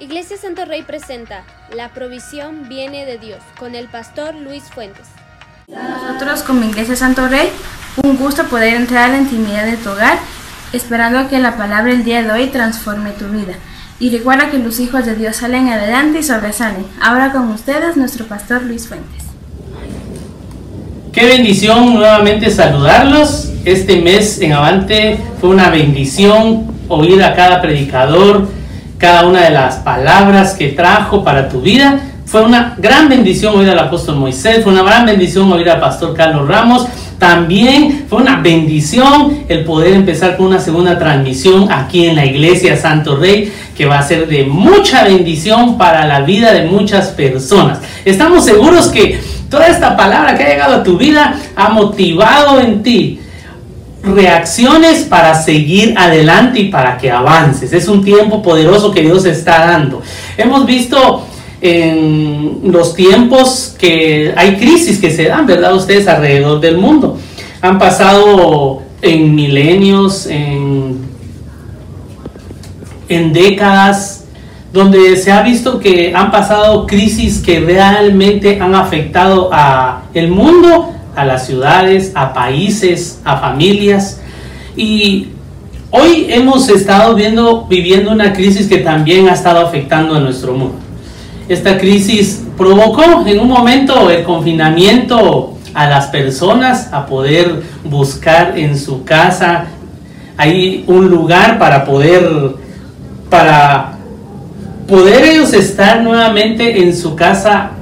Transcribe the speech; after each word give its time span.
Iglesia 0.00 0.36
Santo 0.36 0.64
Rey 0.64 0.82
presenta 0.82 1.42
La 1.74 1.88
provisión 1.88 2.68
viene 2.68 3.04
de 3.04 3.18
Dios 3.18 3.40
con 3.58 3.74
el 3.74 3.88
pastor 3.88 4.32
Luis 4.36 4.62
Fuentes. 4.72 5.08
Nosotros 5.66 6.42
como 6.42 6.62
Iglesia 6.62 6.94
Santo 6.94 7.26
Rey, 7.26 7.48
un 8.04 8.16
gusto 8.16 8.44
poder 8.44 8.74
entrar 8.74 9.10
a 9.10 9.12
la 9.14 9.18
intimidad 9.18 9.66
de 9.66 9.76
tu 9.76 9.90
hogar, 9.90 10.18
esperando 10.72 11.28
que 11.28 11.40
la 11.40 11.56
palabra 11.56 11.90
el 11.90 12.04
día 12.04 12.22
de 12.22 12.30
hoy 12.30 12.46
transforme 12.46 13.10
tu 13.10 13.26
vida. 13.26 13.54
Y 13.98 14.10
recuerda 14.10 14.52
que 14.52 14.58
los 14.58 14.78
hijos 14.78 15.04
de 15.04 15.16
Dios 15.16 15.34
salen 15.34 15.68
adelante 15.68 16.20
y 16.20 16.22
sobresalen. 16.22 16.86
Ahora 17.02 17.32
con 17.32 17.50
ustedes 17.50 17.96
nuestro 17.96 18.26
pastor 18.26 18.62
Luis 18.62 18.86
Fuentes. 18.86 19.24
Qué 21.12 21.26
bendición 21.26 21.94
nuevamente 21.94 22.52
saludarlos. 22.52 23.50
Este 23.64 24.00
mes 24.00 24.40
en 24.40 24.52
Avante 24.52 25.18
fue 25.40 25.50
una 25.50 25.70
bendición 25.70 26.72
oír 26.86 27.20
a 27.24 27.34
cada 27.34 27.60
predicador, 27.60 28.57
cada 28.98 29.26
una 29.26 29.42
de 29.42 29.50
las 29.50 29.76
palabras 29.76 30.54
que 30.54 30.68
trajo 30.68 31.24
para 31.24 31.48
tu 31.48 31.60
vida. 31.60 32.00
Fue 32.26 32.42
una 32.42 32.74
gran 32.76 33.08
bendición 33.08 33.56
oír 33.56 33.70
al 33.70 33.78
apóstol 33.78 34.16
Moisés, 34.16 34.62
fue 34.62 34.72
una 34.72 34.82
gran 34.82 35.06
bendición 35.06 35.50
oír 35.50 35.70
al 35.70 35.80
pastor 35.80 36.14
Carlos 36.14 36.46
Ramos. 36.46 36.86
También 37.18 38.04
fue 38.08 38.20
una 38.20 38.40
bendición 38.40 39.44
el 39.48 39.64
poder 39.64 39.94
empezar 39.94 40.36
con 40.36 40.46
una 40.46 40.60
segunda 40.60 40.98
transmisión 40.98 41.72
aquí 41.72 42.06
en 42.06 42.16
la 42.16 42.26
iglesia 42.26 42.76
Santo 42.76 43.16
Rey, 43.16 43.52
que 43.76 43.86
va 43.86 43.98
a 43.98 44.02
ser 44.02 44.28
de 44.28 44.44
mucha 44.44 45.04
bendición 45.04 45.78
para 45.78 46.06
la 46.06 46.20
vida 46.20 46.52
de 46.52 46.66
muchas 46.66 47.08
personas. 47.08 47.80
Estamos 48.04 48.44
seguros 48.44 48.88
que 48.88 49.18
toda 49.48 49.66
esta 49.68 49.96
palabra 49.96 50.36
que 50.36 50.44
ha 50.44 50.48
llegado 50.48 50.76
a 50.76 50.82
tu 50.82 50.98
vida 50.98 51.34
ha 51.56 51.70
motivado 51.70 52.60
en 52.60 52.82
ti 52.82 53.20
reacciones 54.02 55.04
para 55.04 55.34
seguir 55.34 55.94
adelante 55.96 56.60
y 56.60 56.68
para 56.68 56.96
que 56.98 57.10
avances. 57.10 57.72
Es 57.72 57.88
un 57.88 58.04
tiempo 58.04 58.42
poderoso 58.42 58.92
que 58.92 59.02
Dios 59.02 59.24
está 59.24 59.66
dando. 59.66 60.02
Hemos 60.36 60.66
visto 60.66 61.24
en 61.60 62.60
los 62.64 62.94
tiempos 62.94 63.74
que 63.78 64.32
hay 64.36 64.56
crisis 64.56 64.98
que 65.00 65.10
se 65.10 65.24
dan, 65.24 65.46
¿verdad? 65.46 65.74
Ustedes 65.74 66.06
alrededor 66.06 66.60
del 66.60 66.78
mundo. 66.78 67.18
Han 67.60 67.78
pasado 67.78 68.82
en 69.02 69.34
milenios, 69.34 70.26
en, 70.26 70.98
en 73.08 73.32
décadas, 73.32 74.24
donde 74.72 75.16
se 75.16 75.32
ha 75.32 75.42
visto 75.42 75.80
que 75.80 76.12
han 76.14 76.30
pasado 76.30 76.86
crisis 76.86 77.38
que 77.38 77.58
realmente 77.60 78.60
han 78.60 78.74
afectado 78.74 79.48
a 79.52 80.02
el 80.14 80.28
mundo 80.28 80.94
a 81.18 81.24
las 81.24 81.46
ciudades, 81.46 82.12
a 82.14 82.32
países, 82.32 83.20
a 83.24 83.38
familias. 83.38 84.20
Y 84.76 85.28
hoy 85.90 86.26
hemos 86.28 86.68
estado 86.68 87.14
viendo, 87.14 87.66
viviendo 87.66 88.12
una 88.12 88.32
crisis 88.32 88.68
que 88.68 88.78
también 88.78 89.28
ha 89.28 89.32
estado 89.32 89.66
afectando 89.66 90.14
a 90.14 90.20
nuestro 90.20 90.54
mundo. 90.54 90.76
Esta 91.48 91.78
crisis 91.78 92.44
provocó 92.56 93.26
en 93.26 93.40
un 93.40 93.48
momento 93.48 94.10
el 94.10 94.22
confinamiento 94.22 95.54
a 95.74 95.88
las 95.88 96.06
personas 96.06 96.92
a 96.92 97.06
poder 97.06 97.62
buscar 97.84 98.58
en 98.58 98.78
su 98.78 99.04
casa 99.04 99.66
hay 100.38 100.84
un 100.86 101.10
lugar 101.10 101.58
para 101.58 101.84
poder 101.84 102.24
para 103.28 103.98
poder 104.86 105.24
ellos 105.24 105.52
estar 105.52 106.00
nuevamente 106.00 106.80
en 106.80 106.96
su 106.96 107.14
casa 107.16 107.72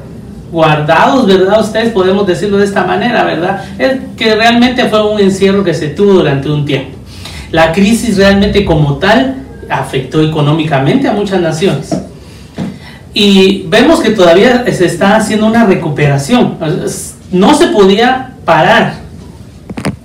guardados, 0.50 1.26
¿verdad? 1.26 1.60
Ustedes 1.60 1.92
podemos 1.92 2.26
decirlo 2.26 2.58
de 2.58 2.64
esta 2.64 2.84
manera, 2.84 3.24
¿verdad? 3.24 3.64
Es 3.78 3.96
que 4.16 4.34
realmente 4.34 4.88
fue 4.88 5.10
un 5.10 5.20
encierro 5.20 5.64
que 5.64 5.74
se 5.74 5.88
tuvo 5.88 6.14
durante 6.14 6.48
un 6.50 6.64
tiempo. 6.64 6.96
La 7.50 7.72
crisis 7.72 8.16
realmente 8.16 8.64
como 8.64 8.96
tal 8.96 9.42
afectó 9.68 10.22
económicamente 10.22 11.08
a 11.08 11.12
muchas 11.12 11.40
naciones. 11.40 11.90
Y 13.14 13.64
vemos 13.68 14.00
que 14.00 14.10
todavía 14.10 14.64
se 14.72 14.86
está 14.86 15.16
haciendo 15.16 15.46
una 15.46 15.64
recuperación. 15.64 16.56
No 17.32 17.54
se 17.54 17.68
podía 17.68 18.34
parar 18.44 19.06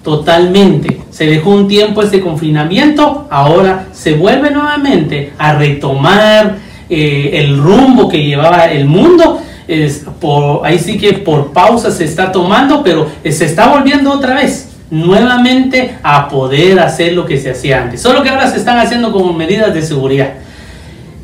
totalmente. 0.03 1.01
Se 1.09 1.25
dejó 1.25 1.51
un 1.51 1.67
tiempo 1.67 2.01
este 2.01 2.21
confinamiento, 2.21 3.27
ahora 3.29 3.87
se 3.91 4.13
vuelve 4.13 4.49
nuevamente 4.49 5.33
a 5.37 5.53
retomar 5.53 6.57
eh, 6.89 7.31
el 7.33 7.57
rumbo 7.57 8.09
que 8.09 8.23
llevaba 8.23 8.65
el 8.65 8.85
mundo 8.85 9.41
es 9.71 10.03
por, 10.19 10.65
ahí 10.65 10.77
sí 10.79 10.97
que 10.97 11.13
por 11.13 11.53
pausa 11.53 11.91
se 11.91 12.03
está 12.03 12.31
tomando, 12.31 12.83
pero 12.83 13.09
se 13.23 13.45
está 13.45 13.69
volviendo 13.69 14.11
otra 14.11 14.35
vez 14.35 14.69
nuevamente 14.89 15.95
a 16.03 16.27
poder 16.27 16.79
hacer 16.79 17.13
lo 17.13 17.25
que 17.25 17.37
se 17.37 17.51
hacía 17.51 17.81
antes. 17.81 18.01
Solo 18.01 18.21
que 18.21 18.29
ahora 18.29 18.49
se 18.49 18.57
están 18.57 18.77
haciendo 18.77 19.11
como 19.11 19.33
medidas 19.33 19.73
de 19.73 19.81
seguridad. 19.81 20.33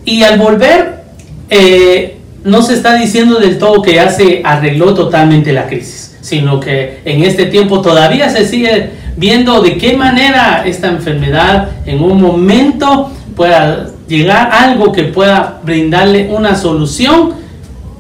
Y 0.05 0.23
al 0.23 0.39
volver, 0.39 1.03
eh, 1.49 2.17
no 2.43 2.61
se 2.61 2.73
está 2.75 2.95
diciendo 2.95 3.39
del 3.39 3.57
todo 3.57 3.81
que 3.81 3.95
ya 3.95 4.09
se 4.09 4.41
arregló 4.43 4.93
totalmente 4.93 5.51
la 5.51 5.67
crisis, 5.67 6.15
sino 6.21 6.61
que 6.61 7.01
en 7.03 7.23
este 7.23 7.45
tiempo 7.47 7.81
todavía 7.81 8.29
se 8.29 8.45
sigue 8.47 8.91
viendo 9.17 9.61
de 9.61 9.77
qué 9.77 9.97
manera 9.97 10.63
esta 10.65 10.87
enfermedad 10.87 11.69
en 11.85 12.01
un 12.01 12.21
momento 12.21 13.11
pueda 13.35 13.89
llegar 14.07 14.49
a 14.51 14.63
algo 14.63 14.91
que 14.93 15.03
pueda 15.03 15.59
brindarle 15.63 16.29
una 16.29 16.55
solución 16.55 17.33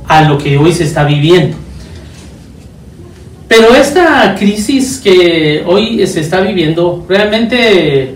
a 0.07 0.23
lo 0.23 0.37
que 0.37 0.57
hoy 0.57 0.71
se 0.71 0.83
está 0.83 1.03
viviendo. 1.03 1.57
Pero 3.47 3.73
esta 3.73 4.35
crisis 4.37 4.99
que 5.01 5.63
hoy 5.65 6.05
se 6.05 6.19
está 6.19 6.41
viviendo 6.41 7.05
realmente 7.07 8.15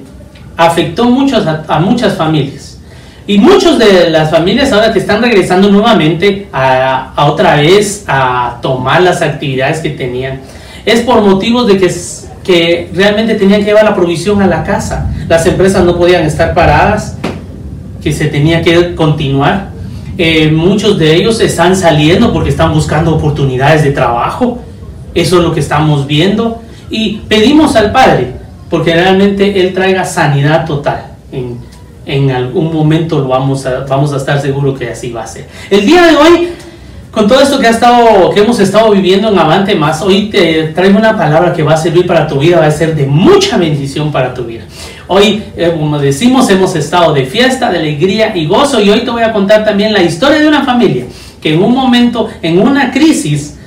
afectó 0.58 1.06
muchos, 1.06 1.46
a, 1.48 1.80
muchas 1.80 2.16
familias. 2.16 2.80
Y 3.28 3.38
muchas 3.38 3.80
de 3.80 4.10
las 4.10 4.30
familias 4.30 4.72
ahora 4.74 4.92
que 4.92 5.00
están 5.00 5.22
regresando 5.22 5.70
nuevamente 5.70 6.48
a, 6.52 7.14
a, 7.16 7.32
otra 7.32 7.56
vez 7.56 8.04
a 8.08 8.60
tomar 8.62 9.02
las 9.02 9.22
actividades 9.22 9.80
que 9.80 9.92
tenían, 9.92 10.42
es 10.86 11.02
por 11.02 11.22
motivos 11.22 11.68
de 11.68 11.78
que, 11.78 11.90
que 12.44 12.90
realmente 12.94 13.36
tenían 13.36 13.62
que 13.62 13.68
llevar 13.68 13.86
la 13.86 13.96
provisión 13.96 14.42
a 14.42 14.48
la 14.48 14.64
casa. 14.64 15.10
Las 15.30 15.46
empresas 15.46 15.86
no 15.86 15.98
podían 15.98 16.24
estar 16.24 16.54
paradas, 16.54 17.18
que 18.04 18.12
se 18.12 18.26
tenía 18.26 18.62
que 18.62 18.96
continuar. 18.96 19.71
Eh, 20.18 20.52
muchos 20.52 20.98
de 20.98 21.16
ellos 21.16 21.40
están 21.40 21.76
saliendo 21.76 22.34
porque 22.34 22.50
están 22.50 22.74
buscando 22.74 23.16
oportunidades 23.16 23.84
de 23.84 23.92
trabajo. 23.92 24.60
Eso 25.14 25.38
es 25.38 25.44
lo 25.44 25.54
que 25.54 25.60
estamos 25.60 26.08
viendo. 26.08 26.62
Y 26.90 27.18
pedimos 27.28 27.76
al 27.76 27.92
Padre, 27.92 28.34
porque 28.70 28.94
realmente 28.94 29.62
Él 29.62 29.74
traiga 29.74 30.04
sanidad 30.06 30.66
total. 30.66 31.06
En, 31.32 31.58
en 32.06 32.32
algún 32.32 32.74
momento 32.74 33.20
lo 33.20 33.30
vamos 33.30 33.66
a, 33.66 33.82
vamos 33.82 34.12
a 34.14 34.18
estar 34.18 34.42
seguros 34.42 34.78
que 34.78 34.90
así 34.90 35.12
va 35.12 35.24
a 35.24 35.28
ser. 35.28 35.48
El 35.70 35.86
día 35.86 36.08
de 36.08 36.16
hoy, 36.16 36.50
con 37.12 37.28
todo 37.28 37.42
esto 37.42 37.60
que, 37.60 37.68
ha 37.68 37.72
estado, 37.72 38.30
que 38.32 38.42
hemos 38.42 38.60
estado 38.60 38.92
viviendo 38.92 39.30
en 39.30 39.38
Avante 39.38 39.76
Más, 39.76 40.02
hoy 40.02 40.30
te 40.30 40.70
traigo 40.70 40.98
una 40.98 41.16
palabra 41.18 41.54
que 41.54 41.64
va 41.64 41.74
a 41.74 41.78
servir 41.78 42.08
para 42.08 42.28
tu 42.28 42.40
vida, 42.40 42.60
va 42.60 42.66
a 42.66 42.72
ser 42.72 42.96
de 42.96 43.06
mucha 43.06 43.58
bendición 43.58 44.12
para 44.12 44.34
tu 44.34 44.44
vida. 44.46 44.64
Hoy, 45.14 45.44
eh, 45.58 45.76
como 45.78 46.00
decimos, 46.00 46.50
hemos 46.50 46.74
estado 46.74 47.14
de 47.14 47.26
fiesta, 47.26 47.70
de 47.70 47.80
alegría 47.80 48.34
y 48.34 48.46
gozo 48.46 48.80
y 48.80 48.90
hoy 48.90 49.02
te 49.02 49.12
voy 49.12 49.24
a 49.24 49.34
contar 49.34 49.66
también 49.66 49.92
la 49.92 50.02
historia 50.02 50.40
de 50.40 50.48
una 50.48 50.64
familia 50.64 51.04
que 51.42 51.54
en 51.54 51.62
un 51.62 51.74
momento, 51.74 52.30
en 52.42 52.58
una 52.58 52.92
crisis, 52.92 53.58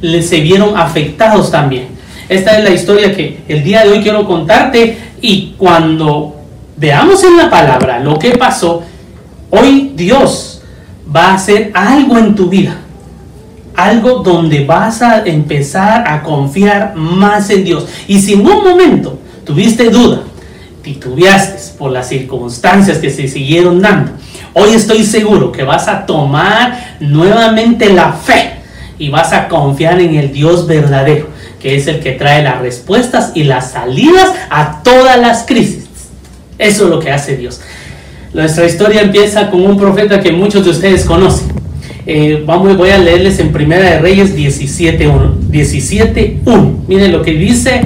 se 0.00 0.40
vieron 0.40 0.76
afectados 0.76 1.50
también. 1.50 1.88
Esta 2.28 2.56
es 2.56 2.62
la 2.62 2.70
historia 2.70 3.12
que 3.12 3.40
el 3.48 3.64
día 3.64 3.82
de 3.82 3.90
hoy 3.90 4.02
quiero 4.02 4.24
contarte 4.24 4.96
y 5.20 5.54
cuando 5.58 6.36
veamos 6.76 7.24
en 7.24 7.38
la 7.38 7.50
palabra 7.50 7.98
lo 7.98 8.16
que 8.16 8.30
pasó, 8.38 8.84
hoy 9.50 9.94
Dios 9.96 10.62
va 11.12 11.30
a 11.30 11.34
hacer 11.34 11.72
algo 11.74 12.18
en 12.18 12.36
tu 12.36 12.48
vida. 12.48 12.76
Algo 13.74 14.20
donde 14.20 14.64
vas 14.64 15.02
a 15.02 15.24
empezar 15.24 16.04
a 16.06 16.22
confiar 16.22 16.94
más 16.94 17.50
en 17.50 17.64
Dios. 17.64 17.84
Y 18.06 18.20
si 18.20 18.34
en 18.34 18.46
un 18.46 18.62
momento 18.62 19.18
tuviste 19.44 19.90
duda, 19.90 20.22
titubeaste 20.84 21.76
por 21.78 21.90
las 21.90 22.08
circunstancias 22.08 22.98
que 22.98 23.10
se 23.10 23.26
siguieron 23.26 23.80
dando, 23.80 24.12
hoy 24.52 24.74
estoy 24.74 25.02
seguro 25.04 25.50
que 25.50 25.64
vas 25.64 25.88
a 25.88 26.06
tomar 26.06 26.98
nuevamente 27.00 27.92
la 27.92 28.12
fe 28.12 28.52
y 28.98 29.08
vas 29.08 29.32
a 29.32 29.48
confiar 29.48 30.00
en 30.00 30.14
el 30.14 30.32
Dios 30.32 30.68
verdadero, 30.68 31.28
que 31.58 31.74
es 31.74 31.86
el 31.88 32.00
que 32.00 32.12
trae 32.12 32.44
las 32.44 32.60
respuestas 32.60 33.32
y 33.34 33.44
las 33.44 33.72
salidas 33.72 34.32
a 34.50 34.82
todas 34.84 35.18
las 35.18 35.44
crisis. 35.44 35.86
Eso 36.58 36.84
es 36.84 36.90
lo 36.90 37.00
que 37.00 37.10
hace 37.10 37.36
Dios. 37.36 37.60
Nuestra 38.32 38.66
historia 38.66 39.02
empieza 39.02 39.50
con 39.50 39.64
un 39.64 39.78
profeta 39.78 40.20
que 40.20 40.32
muchos 40.32 40.64
de 40.64 40.70
ustedes 40.70 41.04
conocen. 41.04 41.48
Eh, 42.06 42.42
vamos, 42.46 42.76
voy 42.76 42.90
a 42.90 42.98
leerles 42.98 43.38
en 43.38 43.50
Primera 43.52 43.90
de 43.90 43.98
Reyes 43.98 44.36
17.1. 44.36 45.38
17, 45.48 46.40
Miren 46.86 47.12
lo 47.12 47.22
que 47.22 47.32
dice 47.32 47.82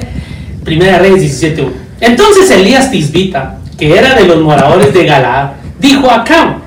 Primera 0.63 0.93
de 0.93 0.99
Reyes 0.99 1.41
17.1. 1.41 1.88
Entonces 2.01 2.49
Elías 2.51 2.91
Tisbita, 2.91 3.57
que 3.77 3.97
era 3.97 4.15
de 4.15 4.25
los 4.25 4.41
moradores 4.41 4.93
de 4.93 5.05
Galaad, 5.05 5.51
dijo 5.79 6.09
a 6.09 6.23
Cam, 6.23 6.59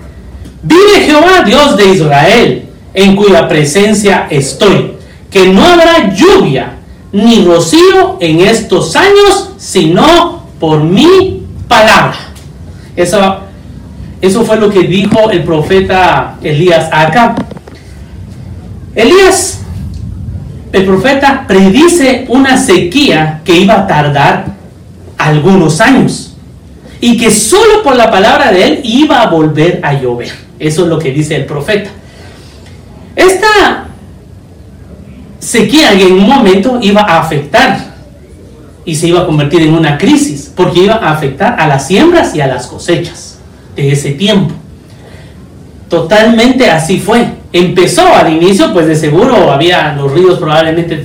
vive 0.63 1.01
Jehová, 1.07 1.43
Dios 1.45 1.77
de 1.77 1.87
Israel, 1.87 2.69
en 2.95 3.17
cuya 3.17 3.49
presencia 3.49 4.27
estoy, 4.31 4.93
que 5.31 5.49
no 5.49 5.65
habrá 5.65 6.13
lluvia 6.15 6.75
ni 7.13 7.45
rocío 7.45 8.19
en 8.21 8.41
estos 8.41 8.97
años, 8.97 9.55
sino 9.59 10.43
por 10.59 10.83
mi 10.83 11.47
palabra. 11.69 12.17
Eso 12.97 13.41
Eso 14.21 14.45
fue 14.45 14.57
lo 14.57 14.71
que 14.71 14.85
dijo 14.85 15.31
el 15.31 15.43
profeta 15.43 16.37
Elías 16.43 16.89
acá. 16.93 17.35
Elías, 18.95 19.61
el 20.73 20.85
profeta, 20.85 21.45
predice 21.49 22.27
una 22.29 22.57
sequía 22.57 23.41
que 23.45 23.57
iba 23.57 23.75
a 23.75 23.87
tardar 23.87 24.62
algunos 25.27 25.81
años 25.81 26.37
y 27.01 27.17
que 27.17 27.31
solo 27.31 27.83
por 27.83 27.97
la 27.97 28.11
palabra 28.11 28.53
de 28.53 28.65
él 28.65 28.81
iba 28.85 29.23
a 29.23 29.27
volver 29.27 29.81
a 29.83 29.93
llover. 29.95 30.33
Eso 30.59 30.83
es 30.83 30.89
lo 30.89 30.99
que 30.99 31.11
dice 31.11 31.35
el 31.35 31.47
profeta. 31.47 31.91
Esta 33.17 33.87
sequía 35.39 35.93
en 35.93 36.13
un 36.13 36.29
momento 36.29 36.79
iba 36.81 37.01
a 37.01 37.21
afectar 37.21 37.93
y 38.85 38.95
se 38.95 39.09
iba 39.09 39.23
a 39.23 39.27
convertir 39.27 39.63
en 39.63 39.75
una 39.75 39.99
crisis 39.99 40.53
porque 40.55 40.85
iba 40.85 40.95
a 40.95 41.13
afectar 41.13 41.59
a 41.59 41.67
las 41.67 41.87
siembras 41.87 42.35
y 42.35 42.41
a 42.41 42.47
las 42.47 42.67
cosechas 42.67 43.39
de 43.75 43.93
ese 43.93 44.13
tiempo. 44.13 44.55
Totalmente 45.89 46.71
así 46.71 47.01
fue 47.01 47.42
empezó 47.53 48.07
al 48.15 48.33
inicio, 48.33 48.73
pues 48.73 48.87
de 48.87 48.97
seguro 48.97 49.51
había 49.53 49.95
los 49.95 50.11
ríos 50.13 50.39
probablemente 50.39 51.05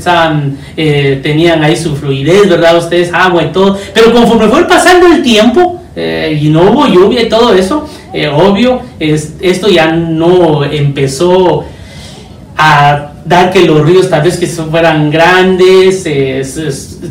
eh, 0.78 1.20
tenían 1.22 1.64
ahí 1.64 1.76
su 1.76 1.96
fluidez, 1.96 2.50
¿verdad? 2.50 2.78
Ustedes, 2.78 3.14
agua 3.14 3.44
y 3.44 3.52
todo. 3.52 3.78
Pero 3.94 4.14
conforme 4.14 4.48
fue 4.48 4.68
pasando 4.68 5.08
el 5.08 5.22
tiempo 5.22 5.82
eh, 5.96 6.40
y 6.42 6.50
no 6.50 6.72
hubo 6.72 6.88
lluvia 6.88 7.22
y 7.24 7.30
todo 7.30 7.54
eso, 7.54 7.88
eh, 8.14 8.30
obvio, 8.30 8.82
es, 9.00 9.34
esto 9.42 9.68
ya 9.68 9.92
no 9.92 10.64
empezó 10.64 11.66
a 12.56 13.12
dar 13.26 13.52
que 13.52 13.66
los 13.66 13.86
ríos 13.86 14.10
tal 14.10 14.22
vez 14.22 14.38
que 14.38 14.48
fueran 14.48 15.12
grandes, 15.12 16.06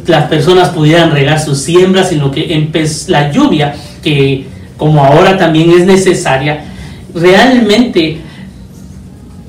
las 0.07 0.25
personas 0.25 0.71
pudieran 0.71 1.11
regar 1.11 1.39
sus 1.39 1.59
siembras, 1.59 2.09
sino 2.09 2.31
que 2.31 2.69
la 3.09 3.31
lluvia, 3.31 3.75
que 4.03 4.47
como 4.79 5.05
ahora 5.05 5.37
también 5.37 5.71
es 5.71 5.85
necesaria, 5.85 6.65
realmente 7.15 8.21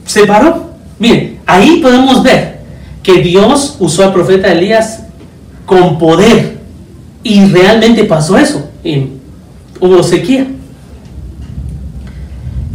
se 0.07 0.25
paró. 0.25 0.71
Miren, 0.97 1.39
ahí 1.45 1.79
podemos 1.81 2.23
ver 2.23 2.57
que 3.03 3.21
Dios 3.21 3.77
usó 3.79 4.03
al 4.03 4.13
profeta 4.13 4.51
Elías 4.51 5.03
con 5.65 5.99
poder 5.99 6.57
y 7.23 7.45
realmente 7.45 8.03
pasó 8.05 8.37
eso. 8.37 8.69
hubo 9.79 10.01
sequía. 10.01 10.47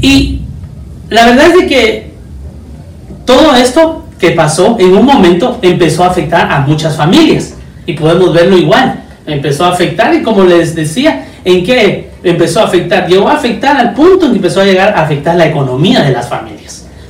Y 0.01 0.43
la 1.09 1.27
verdad 1.27 1.49
es 1.49 1.55
de 1.55 1.67
que 1.67 2.13
todo 3.25 3.55
esto 3.57 4.05
que 4.19 4.31
pasó 4.31 4.77
en 4.79 4.95
un 4.97 5.05
momento 5.05 5.59
empezó 5.63 6.05
a 6.05 6.09
afectar 6.09 6.51
a 6.53 6.61
muchas 6.61 6.97
familias. 6.97 7.55
Y 7.87 7.95
podemos 7.95 8.33
verlo 8.33 8.57
igual. 8.57 9.03
Empezó 9.27 9.65
a 9.65 9.71
afectar 9.71 10.15
y 10.15 10.23
como 10.23 10.45
les 10.45 10.75
decía, 10.75 11.27
¿en 11.45 11.65
qué 11.65 12.11
empezó 12.23 12.61
a 12.61 12.65
afectar? 12.65 13.09
Llegó 13.09 13.29
a 13.29 13.35
afectar 13.35 13.77
al 13.77 13.95
punto 13.95 14.27
en 14.27 14.33
que 14.33 14.37
empezó 14.37 14.61
a 14.61 14.65
llegar 14.65 14.95
a 14.97 15.03
afectar 15.03 15.35
la 15.37 15.47
economía 15.47 16.03
de 16.03 16.13
las 16.13 16.29
familias 16.29 16.52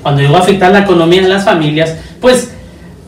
cuando 0.02 0.20
llegó 0.20 0.36
a 0.36 0.40
afectar 0.40 0.72
la 0.72 0.80
economía 0.80 1.22
de 1.22 1.28
las 1.28 1.44
familias, 1.44 1.94
pues 2.20 2.50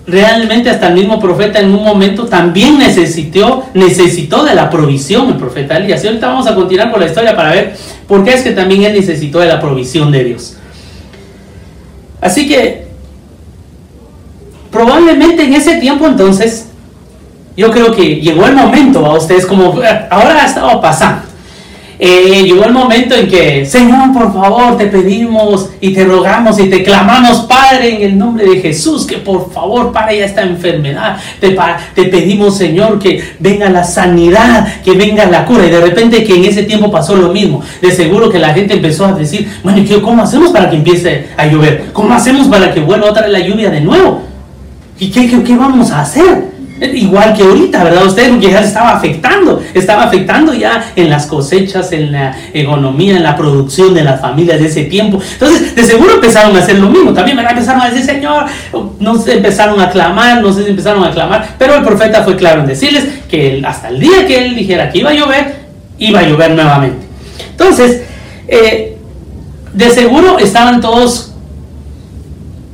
realmente 0.07 0.71
hasta 0.71 0.89
el 0.89 0.95
mismo 0.95 1.19
profeta 1.19 1.59
en 1.61 1.73
un 1.75 1.83
momento 1.83 2.27
también 2.27 2.79
necesitó, 2.79 3.67
necesitó 3.75 4.45
de 4.45 4.55
la 4.55 4.69
provisión, 4.71 5.29
el 5.29 5.37
profeta 5.37 5.77
Elías. 5.77 6.05
Y 6.05 6.09
ahorita 6.09 6.29
vamos 6.29 6.47
a 6.47 6.55
continuar 6.55 6.91
con 6.91 7.01
la 7.01 7.07
historia 7.07 7.35
para 7.35 7.51
ver 7.51 7.77
por 8.07 8.23
qué 8.25 8.35
es 8.35 8.43
que 8.43 8.53
también 8.53 8.83
él 8.83 8.93
necesitó 8.93 9.41
de 9.41 9.47
la 9.47 9.61
provisión 9.61 10.13
de 10.13 10.25
Dios. 10.25 10.57
Así 12.21 12.47
que 12.47 12.87
probablemente 14.71 15.45
en 15.45 15.55
ese 15.55 15.77
tiempo 15.77 16.07
entonces, 16.07 16.69
yo 17.57 17.71
creo 17.71 17.95
que 17.95 18.17
llegó 18.17 18.47
el 18.47 18.55
momento 18.55 19.07
a 19.07 19.17
ustedes 19.17 19.47
como 19.47 19.75
ahora 20.11 20.43
ha 20.43 20.47
estado 20.47 20.81
pasando 20.81 21.34
eh, 21.99 22.43
llegó 22.45 22.65
el 22.65 22.73
momento 22.73 23.15
en 23.15 23.29
que, 23.29 23.65
Señor, 23.65 24.13
por 24.13 24.33
favor, 24.33 24.77
te 24.77 24.87
pedimos 24.87 25.71
y 25.81 25.93
te 25.95 26.05
rogamos 26.05 26.59
y 26.59 26.69
te 26.69 26.83
clamamos, 26.83 27.41
Padre, 27.43 27.97
en 27.97 28.03
el 28.03 28.19
nombre 28.19 28.45
de 28.45 28.61
Jesús, 28.61 29.07
que 29.07 29.19
por 29.19 29.53
favor 29.53 29.93
pare 29.93 30.19
ya 30.19 30.25
esta 30.25 30.43
enfermedad. 30.43 31.17
Te, 31.41 31.57
te 31.95 32.05
pedimos, 32.05 32.57
Señor, 32.57 32.99
que 32.99 33.23
venga 33.39 33.71
la 33.71 33.85
sanidad, 33.85 34.83
que 34.83 34.93
venga 34.93 35.27
la 35.27 35.45
cura. 35.45 35.67
Y 35.67 35.71
de 35.71 35.81
repente 35.81 36.25
que 36.25 36.35
en 36.35 36.45
ese 36.45 36.65
tiempo 36.65 36.91
pasó 36.91 37.15
lo 37.15 37.33
mismo. 37.33 37.63
De 37.81 37.93
seguro 37.93 38.29
que 38.29 38.39
la 38.39 38.53
gente 38.53 38.75
empezó 38.75 39.07
a 39.07 39.13
decir, 39.13 39.49
bueno, 39.63 39.79
¿y 39.79 39.87
cómo 40.01 40.23
hacemos 40.23 40.51
para 40.51 40.69
que 40.71 40.77
empiece 40.77 41.29
a 41.37 41.47
llover? 41.47 41.91
¿Cómo 41.93 42.13
hacemos 42.15 42.49
para 42.49 42.73
que 42.75 42.81
vuelva 42.81 43.11
otra 43.11 43.23
vez 43.23 43.33
la 43.33 43.41
lluvia 43.41 43.71
de 43.71 43.81
nuevo? 43.81 44.23
¿Y 44.99 45.11
qué, 45.11 45.29
qué, 45.29 45.43
qué 45.43 45.57
vamos 45.57 45.91
a 45.91 46.03
hacer? 46.03 46.54
Igual 46.81 47.35
que 47.35 47.45
ahorita, 47.45 47.85
¿verdad? 47.85 48.05
Usted 48.05 48.39
ya 48.41 48.61
estaba 48.61 48.97
afectando, 48.97 49.63
estaba 49.75 50.05
afectando 50.05 50.53
ya 50.53 50.93
en 50.97 51.09
las 51.09 51.27
cosechas, 51.27 51.93
en 51.93 52.11
la 52.11 52.37
economía, 52.53 53.17
en 53.17 53.23
la 53.23 53.37
producción 53.37 53.95
de 53.95 54.03
las 54.03 54.21
familias 54.21 54.59
de 54.59 54.67
ese 54.67 54.85
tiempo. 54.85 55.21
Entonces, 55.35 55.75
de 55.75 55.85
seguro 55.85 56.15
empezaron 56.15 56.57
a 56.57 56.59
hacer 56.59 56.81
lo 56.81 56.91
mismo. 56.91 57.13
También 57.13 57.39
empezaron 57.39 57.81
a 57.81 57.91
decir, 57.91 58.05
Señor, 58.05 58.47
no 58.99 59.17
se 59.17 59.35
empezaron 59.35 59.81
a 59.81 59.89
clamar, 59.91 60.43
no 60.43 60.53
se 60.53 60.69
empezaron 60.69 61.05
a 61.05 61.13
clamar, 61.13 61.55
pero 61.59 61.77
el 61.77 61.85
profeta 61.85 62.25
fue 62.25 62.37
claro 62.37 62.63
en 62.63 62.67
decirles 62.67 63.07
que 63.29 63.63
hasta 63.65 63.89
el 63.89 64.01
día 64.01 64.27
que 64.27 64.45
él 64.45 64.57
dijera 64.57 64.91
que 64.91 64.99
iba 64.99 65.11
a 65.11 65.15
llover, 65.15 65.55
iba 65.99 66.19
a 66.21 66.23
llover 66.25 66.51
nuevamente. 66.53 67.07
Entonces, 67.51 68.03
eh, 68.49 68.97
de 69.73 69.91
seguro 69.91 70.39
estaban 70.39 70.81
todos 70.81 71.33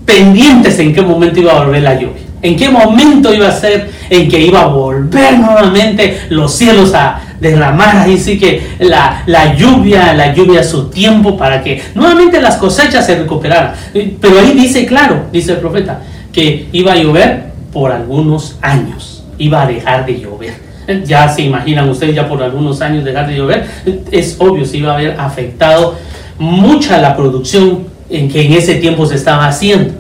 pendientes 0.06 0.78
en 0.78 0.94
qué 0.94 1.02
momento 1.02 1.38
iba 1.38 1.52
a 1.52 1.64
volver 1.64 1.82
la 1.82 1.94
lluvia. 1.94 2.19
¿En 2.42 2.56
qué 2.56 2.70
momento 2.70 3.34
iba 3.34 3.48
a 3.48 3.52
ser 3.52 3.90
en 4.08 4.28
que 4.28 4.40
iba 4.40 4.62
a 4.62 4.66
volver 4.66 5.38
nuevamente 5.38 6.22
los 6.30 6.52
cielos 6.52 6.94
a 6.94 7.20
derramar 7.38 7.96
ahí 7.98 8.18
sí 8.18 8.38
que 8.38 8.62
la, 8.80 9.54
lluvia, 9.56 10.14
la 10.14 10.34
lluvia 10.34 10.60
a 10.60 10.64
su 10.64 10.88
tiempo 10.88 11.36
para 11.36 11.62
que 11.62 11.82
nuevamente 11.94 12.40
las 12.40 12.56
cosechas 12.56 13.04
se 13.04 13.16
recuperaran? 13.16 13.72
Pero 13.92 14.40
ahí 14.40 14.52
dice 14.52 14.86
claro, 14.86 15.26
dice 15.30 15.52
el 15.52 15.58
profeta, 15.58 16.00
que 16.32 16.68
iba 16.72 16.92
a 16.92 16.96
llover 16.96 17.44
por 17.72 17.92
algunos 17.92 18.56
años, 18.62 19.22
iba 19.38 19.62
a 19.62 19.66
dejar 19.66 20.06
de 20.06 20.20
llover. 20.20 20.70
Ya 21.04 21.28
se 21.28 21.42
imaginan 21.42 21.88
ustedes, 21.88 22.14
ya 22.14 22.28
por 22.28 22.42
algunos 22.42 22.80
años 22.80 23.04
dejar 23.04 23.28
de 23.28 23.36
llover, 23.36 23.66
es 24.10 24.36
obvio, 24.38 24.64
se 24.64 24.78
iba 24.78 24.92
a 24.92 24.94
haber 24.94 25.20
afectado 25.20 25.96
mucha 26.38 26.98
la 26.98 27.16
producción 27.16 27.86
en 28.08 28.28
que 28.28 28.46
en 28.46 28.54
ese 28.54 28.76
tiempo 28.76 29.06
se 29.06 29.14
estaba 29.14 29.46
haciendo. 29.46 29.92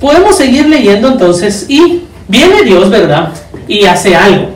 Podemos 0.00 0.36
seguir 0.36 0.66
leyendo 0.66 1.08
entonces 1.08 1.66
y 1.68 2.02
viene 2.26 2.62
Dios, 2.62 2.88
¿verdad? 2.88 3.32
Y 3.68 3.84
hace 3.84 4.16
algo. 4.16 4.48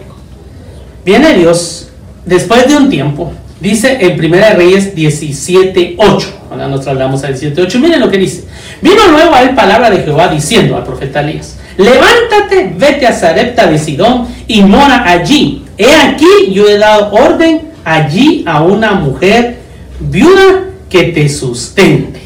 Viene 1.04 1.34
Dios 1.34 1.88
después 2.24 2.66
de 2.66 2.76
un 2.76 2.88
tiempo. 2.88 3.32
Dice 3.60 3.98
en 4.00 4.18
1 4.18 4.36
Reyes 4.56 4.94
17.8. 4.96 6.24
Ahora 6.50 6.68
nos 6.68 6.80
trasladamos 6.80 7.22
a 7.24 7.30
17.8. 7.30 7.78
Miren 7.78 8.00
lo 8.00 8.10
que 8.10 8.18
dice. 8.18 8.44
Vino 8.80 9.06
luego 9.10 9.34
a 9.34 9.42
él 9.42 9.54
palabra 9.54 9.90
de 9.90 10.02
Jehová 10.02 10.28
diciendo 10.28 10.76
al 10.76 10.84
profeta 10.84 11.20
Elías. 11.20 11.58
Levántate, 11.76 12.72
vete 12.76 13.06
a 13.06 13.12
Sarepta 13.12 13.66
de 13.66 13.78
Sidón 13.78 14.26
y 14.46 14.62
mora 14.62 15.04
allí. 15.08 15.64
He 15.76 15.92
aquí 15.94 16.52
yo 16.52 16.68
he 16.68 16.78
dado 16.78 17.12
orden 17.12 17.72
allí 17.84 18.44
a 18.46 18.62
una 18.62 18.92
mujer 18.92 19.58
viuda 20.00 20.64
que 20.88 21.04
te 21.04 21.28
sustente. 21.28 22.20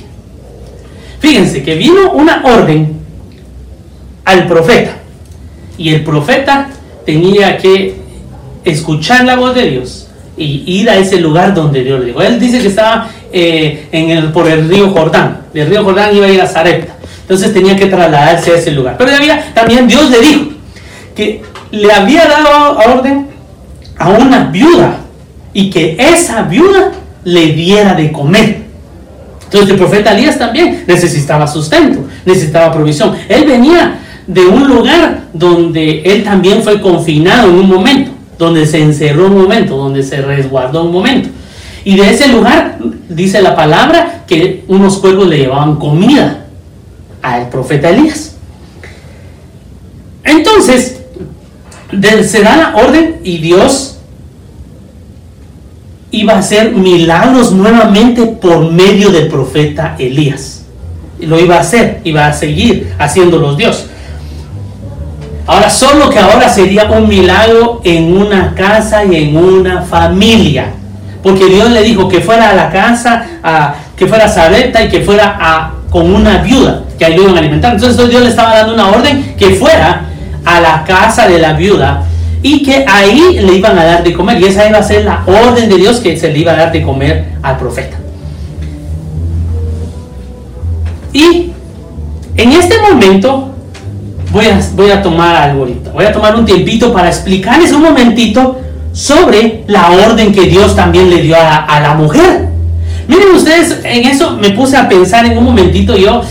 Fíjense 1.21 1.63
que 1.63 1.75
vino 1.75 2.13
una 2.13 2.43
orden 2.45 2.99
al 4.29 4.47
profeta. 4.47 4.93
Y 5.79 5.95
el 5.95 6.05
profeta 6.05 6.69
tenía 7.07 7.57
que 7.57 7.97
escuchar 8.63 9.25
la 9.25 9.37
voz 9.37 9.55
de 9.55 9.71
Dios 9.71 10.09
y 10.37 10.65
ir 10.67 10.91
a 10.91 10.97
ese 10.97 11.19
lugar 11.19 11.55
donde 11.55 11.83
Dios 11.83 11.99
le 12.01 12.07
dijo. 12.07 12.21
Él 12.21 12.39
dice 12.39 12.61
que 12.61 12.69
estaba 12.69 13.09
eh, 13.33 13.89
en 13.91 14.11
el, 14.11 14.31
por 14.31 14.47
el 14.47 14.69
río 14.69 14.91
Jordán. 14.91 15.45
Del 15.55 15.69
río 15.69 15.83
Jordán 15.83 16.15
iba 16.15 16.27
a 16.27 16.29
ir 16.29 16.43
a 16.43 16.47
Zarepta. 16.47 16.95
Entonces 17.23 17.55
tenía 17.55 17.75
que 17.75 17.87
trasladarse 17.87 18.51
a 18.51 18.55
ese 18.57 18.71
lugar. 18.73 18.97
Pero 18.99 19.17
había, 19.17 19.55
también 19.55 19.89
Dios 19.89 20.11
le 20.11 20.21
dijo 20.21 20.51
que 21.17 21.43
le 21.71 21.91
había 21.91 22.27
dado 22.27 22.79
orden 22.79 23.29
a 23.97 24.11
una 24.11 24.45
viuda 24.51 24.99
y 25.55 25.71
que 25.71 25.97
esa 25.99 26.43
viuda 26.43 26.93
le 27.25 27.47
diera 27.53 27.95
de 27.95 28.13
comer. 28.13 28.69
Entonces 29.45 29.71
el 29.71 29.77
profeta 29.77 30.13
Elías 30.13 30.39
también 30.39 30.85
necesitaba 30.87 31.47
sustento, 31.47 32.05
necesitaba 32.27 32.71
provisión. 32.71 33.17
Él 33.29 33.47
venía 33.47 34.01
de 34.29 34.47
un 34.47 34.69
lugar 34.69 35.23
donde 35.33 36.03
él 36.03 36.23
también 36.23 36.63
fue 36.63 36.81
confinado 36.81 37.49
en 37.49 37.57
un 37.57 37.69
momento, 37.69 38.11
donde 38.39 38.67
se 38.67 38.81
encerró 38.81 39.27
un 39.27 39.39
momento, 39.39 39.77
donde 39.77 40.03
se 40.03 40.21
resguardó 40.21 40.85
un 40.85 40.93
momento. 40.93 41.31
Y 41.83 41.97
de 41.97 42.11
ese 42.11 42.29
lugar 42.29 42.79
dice 43.09 43.41
la 43.41 43.57
palabra 43.57 44.25
que 44.27 44.65
unos 44.69 44.99
cuervos 44.99 45.27
le 45.27 45.39
llevaban 45.39 45.77
comida 45.77 46.45
al 47.23 47.49
profeta 47.49 47.89
Elías. 47.89 48.37
Entonces, 50.25 51.01
se 52.23 52.43
da 52.43 52.57
la 52.57 52.77
orden 52.77 53.21
y 53.25 53.39
Dios 53.39 53.99
iba 56.11 56.35
a 56.35 56.39
hacer 56.39 56.73
milagros 56.73 57.53
nuevamente 57.53 58.27
por 58.27 58.71
medio 58.71 59.11
del 59.11 59.29
profeta 59.29 59.97
Elías. 59.99 60.67
Lo 61.19 61.41
iba 61.41 61.57
a 61.57 61.61
hacer, 61.61 62.03
iba 62.05 62.27
a 62.27 62.33
seguir 62.35 62.93
haciéndolos 62.99 63.57
Dios. 63.57 63.87
Ahora, 65.49 65.71
solo 65.71 66.11
que 66.11 66.19
ahora 66.19 66.47
sería 66.47 66.85
un 66.91 67.09
milagro 67.09 67.81
en 67.83 68.15
una 68.15 68.55
casa 68.55 69.03
y 69.03 69.17
en 69.17 69.35
una 69.35 69.81
familia. 69.81 70.75
porque 71.23 71.47
Dios 71.47 71.71
le 71.71 71.83
dijo 71.83 72.07
que 72.07 72.21
fuera 72.21 72.51
a 72.51 72.55
la 72.55 72.71
casa, 72.71 73.25
que 73.97 74.07
fuera 74.07 74.27
a 74.27 74.29
Sarepta 74.29 74.85
y 74.85 74.89
que 74.89 75.01
fuera 75.01 75.37
a, 75.41 75.73
con 75.91 76.15
una 76.15 76.39
viuda, 76.43 76.83
que 76.99 77.05
ahí 77.07 77.17
lo 77.17 77.23
iban 77.23 77.37
a 77.37 77.39
alimentar. 77.39 77.75
Entonces 77.75 78.09
Dios 78.11 78.23
le 78.23 78.29
estaba 78.29 78.57
dando 78.57 78.75
una 78.75 78.89
orden 78.89 79.35
que 79.37 79.51
fuera 79.55 80.03
a 80.45 80.61
la 80.61 80.85
casa 80.85 81.27
de 81.27 81.39
la 81.39 81.55
viuda 81.55 82.03
y 82.43 82.63
que 82.63 82.85
ahí 82.87 83.41
le 83.41 83.55
iban 83.55 83.79
a 83.79 83.85
dar 83.85 84.05
de 84.05 84.13
comer. 84.13 84.39
Y 84.41 84.45
esa 84.45 84.69
iba 84.69 84.79
a 84.79 84.83
ser 84.83 85.07
la 85.07 85.23
orden 85.27 85.69
de 85.69 85.77
Dios 85.77 86.01
que 86.01 86.15
se 86.17 86.31
le 86.31 86.41
iba 86.41 86.53
a 86.53 86.57
dar 86.57 86.73
de 86.73 86.83
comer 86.83 87.25
al 87.43 87.57
profeta. 87.57 87.97
Y 91.13 91.53
en 92.37 92.53
este 92.53 92.77
momento 92.83 93.55
voy 94.31 94.47
a, 94.47 94.61
voy 94.75 94.91
a 94.91 95.03
tomar 95.03 95.37
algo 95.37 95.61
ahorita. 95.61 95.91
Voy 95.91 96.05
a 96.05 96.13
tomar 96.13 96.37
un 96.37 96.45
tiempito 96.45 96.93
para 96.93 97.09
explicarles 97.09 97.73
un 97.73 97.83
momentito 97.83 98.61
sobre 98.93 99.65
la 99.67 99.91
orden 99.91 100.33
que 100.33 100.47
Dios 100.47 100.75
también 100.75 101.11
le 101.11 101.23
dio 101.23 101.37
a, 101.37 101.65
a 101.65 101.81
la 101.81 101.95
mujer. 101.95 102.49
Miren 103.07 103.35
ustedes, 103.35 103.81
en 103.85 104.07
eso 104.07 104.37
me 104.37 104.51
puse 104.51 104.77
a 104.77 104.89
pensar 104.89 105.25
en 105.27 105.39
un 105.39 105.45
momentito. 105.45 105.97
Yo 105.97 106.23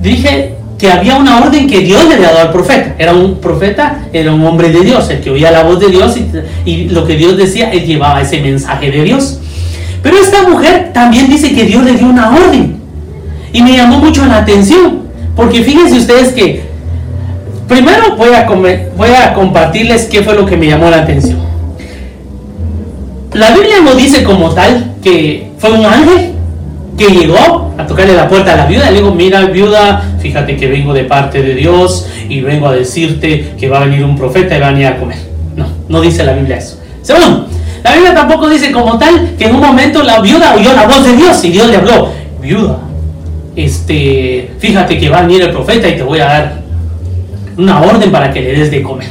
dije, 0.00 0.56
que 0.80 0.90
había 0.90 1.16
una 1.16 1.40
orden 1.42 1.66
que 1.66 1.80
Dios 1.80 2.06
le 2.08 2.14
había 2.14 2.28
dado 2.28 2.40
al 2.40 2.52
profeta. 2.52 2.94
Era 2.98 3.12
un 3.12 3.36
profeta, 3.38 4.06
era 4.14 4.32
un 4.32 4.42
hombre 4.46 4.70
de 4.70 4.80
Dios, 4.80 5.10
el 5.10 5.20
que 5.20 5.30
oía 5.30 5.50
la 5.50 5.62
voz 5.62 5.78
de 5.78 5.88
Dios 5.88 6.16
y, 6.64 6.88
lo 6.88 7.06
que 7.06 7.16
Dios 7.16 7.36
decía, 7.36 7.70
él 7.70 7.84
llevaba 7.84 8.22
ese 8.22 8.40
mensaje 8.40 8.90
de 8.90 9.04
Dios. 9.04 9.40
Pero 10.02 10.16
esta 10.16 10.48
mujer 10.48 10.90
también 10.94 11.28
dice 11.28 11.54
que 11.54 11.64
Dios 11.64 11.84
le 11.84 11.92
dio 11.92 12.06
una 12.06 12.34
orden. 12.34 12.80
Y 13.52 13.62
me 13.62 13.76
llamó 13.76 13.98
mucho 13.98 14.24
la 14.24 14.38
atención, 14.38 15.02
porque 15.36 15.62
fíjense 15.62 15.98
ustedes 15.98 16.32
que, 16.32 16.69
primero 17.70 18.16
voy 18.16 18.30
a, 19.14 19.32
compartirles 19.32 20.06
qué 20.06 20.24
fue 20.24 20.34
lo 20.34 20.44
que 20.44 20.56
me 20.56 20.66
llamó 20.66 20.90
la 20.90 20.98
atención. 21.02 21.38
La 23.32 23.52
Biblia 23.52 23.76
no 23.84 23.94
dice 23.94 24.24
como 24.24 24.50
tal 24.50 24.96
que 25.02 25.52
fue 25.56 25.70
un 25.70 25.86
ángel 25.86 26.32
que 26.98 27.06
llegó 27.06 27.72
a 27.78 27.86
tocarle 27.86 28.14
la 28.14 28.28
puerta 28.28 28.54
a 28.54 28.56
la 28.56 28.66
viuda 28.66 28.90
le 28.90 28.98
dijo, 28.98 29.14
mira 29.14 29.46
viuda, 29.46 30.02
fíjate 30.18 30.56
que 30.56 30.66
vengo 30.66 30.92
de 30.92 31.04
parte 31.04 31.42
de 31.42 31.54
Dios 31.54 32.08
y 32.28 32.40
vengo 32.40 32.66
a 32.66 32.72
decirte 32.72 33.52
que 33.58 33.68
va 33.68 33.80
a 33.80 33.84
venir 33.84 34.04
un 34.04 34.16
profeta 34.16 34.56
y 34.56 34.60
va 34.60 34.66
a 34.66 34.72
venir 34.72 34.88
a 34.88 34.98
comer. 34.98 35.18
No, 35.54 35.66
no 35.88 36.00
dice 36.00 36.24
la 36.24 36.32
Biblia 36.32 36.56
eso. 36.56 36.80
Segundo, 37.02 37.46
la 37.84 37.92
Biblia 37.92 38.14
tampoco 38.14 38.48
dice 38.50 38.72
como 38.72 38.98
tal 38.98 39.36
que 39.38 39.44
en 39.44 39.54
un 39.54 39.60
momento 39.60 40.02
la 40.02 40.20
viuda 40.20 40.56
oyó 40.56 40.72
la 40.72 40.86
voz 40.88 41.04
de 41.04 41.14
Dios 41.14 41.42
y 41.44 41.50
Dios 41.50 41.68
le 41.68 41.76
habló, 41.76 42.10
viuda, 42.42 42.80
este, 43.54 44.50
fíjate 44.58 44.98
que 44.98 45.08
va 45.08 45.18
a 45.18 45.22
venir 45.22 45.42
el 45.42 45.52
profeta 45.52 45.88
y 45.88 45.96
te 45.96 46.02
voy 46.02 46.18
a 46.18 46.24
dar 46.24 46.59
una 47.56 47.80
orden 47.80 48.10
para 48.10 48.32
que 48.32 48.40
le 48.40 48.52
des 48.52 48.70
de 48.70 48.82
comer. 48.82 49.08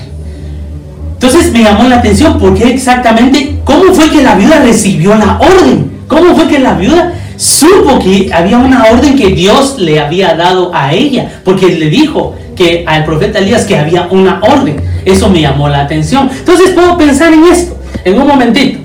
Entonces 1.13 1.51
me 1.51 1.63
llamó 1.63 1.83
la 1.83 1.97
atención 1.97 2.39
porque 2.39 2.69
exactamente, 2.69 3.57
¿cómo 3.63 3.93
fue 3.93 4.09
que 4.09 4.23
la 4.23 4.35
viuda 4.35 4.61
recibió 4.61 5.15
la 5.15 5.37
orden? 5.39 5.99
¿Cómo 6.07 6.35
fue 6.35 6.47
que 6.47 6.59
la 6.59 6.73
viuda 6.73 7.13
supo 7.39 7.99
que 7.99 8.29
había 8.33 8.57
una 8.57 8.83
orden 8.91 9.15
que 9.15 9.29
Dios 9.29 9.79
le 9.79 9.97
había 9.97 10.33
dado 10.35 10.71
a 10.73 10.91
ella, 10.91 11.41
porque 11.45 11.67
le 11.67 11.89
dijo 11.89 12.35
que 12.53 12.83
al 12.85 13.05
profeta 13.05 13.39
Elías 13.39 13.63
que 13.63 13.77
había 13.77 14.07
una 14.11 14.41
orden. 14.41 14.75
Eso 15.05 15.29
me 15.29 15.39
llamó 15.39 15.69
la 15.69 15.79
atención. 15.79 16.29
Entonces 16.29 16.71
puedo 16.71 16.97
pensar 16.97 17.31
en 17.31 17.45
esto, 17.45 17.77
en 18.03 18.19
un 18.19 18.27
momentito, 18.27 18.79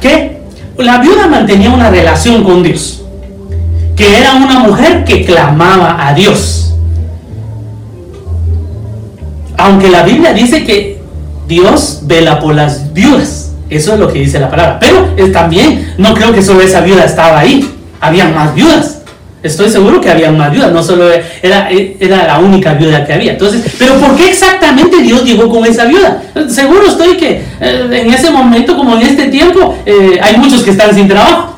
que 0.00 0.38
la 0.78 0.96
viuda 0.98 1.26
mantenía 1.26 1.70
una 1.70 1.90
relación 1.90 2.42
con 2.42 2.62
Dios, 2.62 3.02
que 3.94 4.18
era 4.18 4.34
una 4.34 4.60
mujer 4.60 5.04
que 5.04 5.26
clamaba 5.26 6.08
a 6.08 6.14
Dios. 6.14 6.63
Aunque 9.64 9.88
la 9.88 10.02
Biblia 10.02 10.34
dice 10.34 10.62
que 10.62 10.98
Dios 11.48 12.00
vela 12.02 12.38
por 12.38 12.54
las 12.54 12.92
viudas. 12.92 13.52
Eso 13.70 13.94
es 13.94 13.98
lo 13.98 14.12
que 14.12 14.18
dice 14.18 14.38
la 14.38 14.50
palabra. 14.50 14.78
Pero 14.78 15.32
también 15.32 15.94
no 15.96 16.12
creo 16.12 16.34
que 16.34 16.42
solo 16.42 16.60
esa 16.60 16.82
viuda 16.82 17.04
estaba 17.04 17.38
ahí 17.38 17.66
había 17.98 18.26
más 18.28 18.54
viudas. 18.54 19.00
Estoy 19.42 19.70
seguro 19.70 20.02
que 20.02 20.10
había 20.10 20.30
más 20.30 20.50
viudas, 20.52 20.70
no 20.70 20.82
solo 20.82 21.10
era, 21.42 21.70
era 21.70 22.26
la 22.26 22.38
única 22.40 22.74
viuda 22.74 23.06
que 23.06 23.14
había. 23.14 23.32
Entonces, 23.32 23.74
pero 23.78 23.94
¿por 23.94 24.14
qué 24.16 24.28
exactamente 24.28 24.98
Dios 24.98 25.24
llegó 25.24 25.48
con 25.48 25.64
esa 25.64 25.86
viuda? 25.86 26.22
Seguro 26.48 26.86
estoy 26.86 27.16
que 27.16 27.42
eh, 27.60 27.88
en 27.90 28.12
ese 28.12 28.30
momento, 28.30 28.76
como 28.76 28.96
en 28.96 29.06
este 29.06 29.28
tiempo, 29.28 29.78
eh, 29.86 30.18
hay 30.22 30.36
muchos 30.36 30.62
que 30.62 30.72
están 30.72 30.94
sin 30.94 31.08
trabajo. 31.08 31.56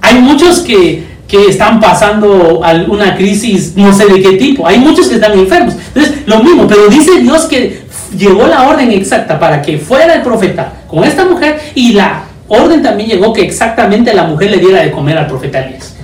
Hay 0.00 0.18
muchos 0.18 0.60
que, 0.60 1.13
están 1.48 1.80
pasando 1.80 2.60
alguna 2.62 3.16
crisis, 3.16 3.74
no 3.76 3.92
sé 3.92 4.06
de 4.06 4.22
qué 4.22 4.32
tipo. 4.32 4.66
Hay 4.66 4.78
muchos 4.78 5.08
que 5.08 5.16
están 5.16 5.32
enfermos. 5.38 5.74
Entonces, 5.94 6.22
lo 6.26 6.42
mismo, 6.42 6.66
pero 6.66 6.88
dice 6.88 7.20
Dios 7.20 7.46
que 7.46 7.84
llegó 8.16 8.46
la 8.46 8.68
orden 8.68 8.90
exacta 8.92 9.38
para 9.38 9.60
que 9.62 9.78
fuera 9.78 10.14
el 10.14 10.22
profeta 10.22 10.72
con 10.88 11.04
esta 11.04 11.24
mujer 11.24 11.60
y 11.74 11.92
la 11.92 12.24
orden 12.48 12.82
también 12.82 13.08
llegó 13.08 13.32
que 13.32 13.42
exactamente 13.42 14.14
la 14.14 14.24
mujer 14.24 14.50
le 14.50 14.58
diera 14.58 14.82
de 14.82 14.90
comer 14.90 15.18
al 15.18 15.26
profeta 15.26 15.60
Elías. 15.64 15.94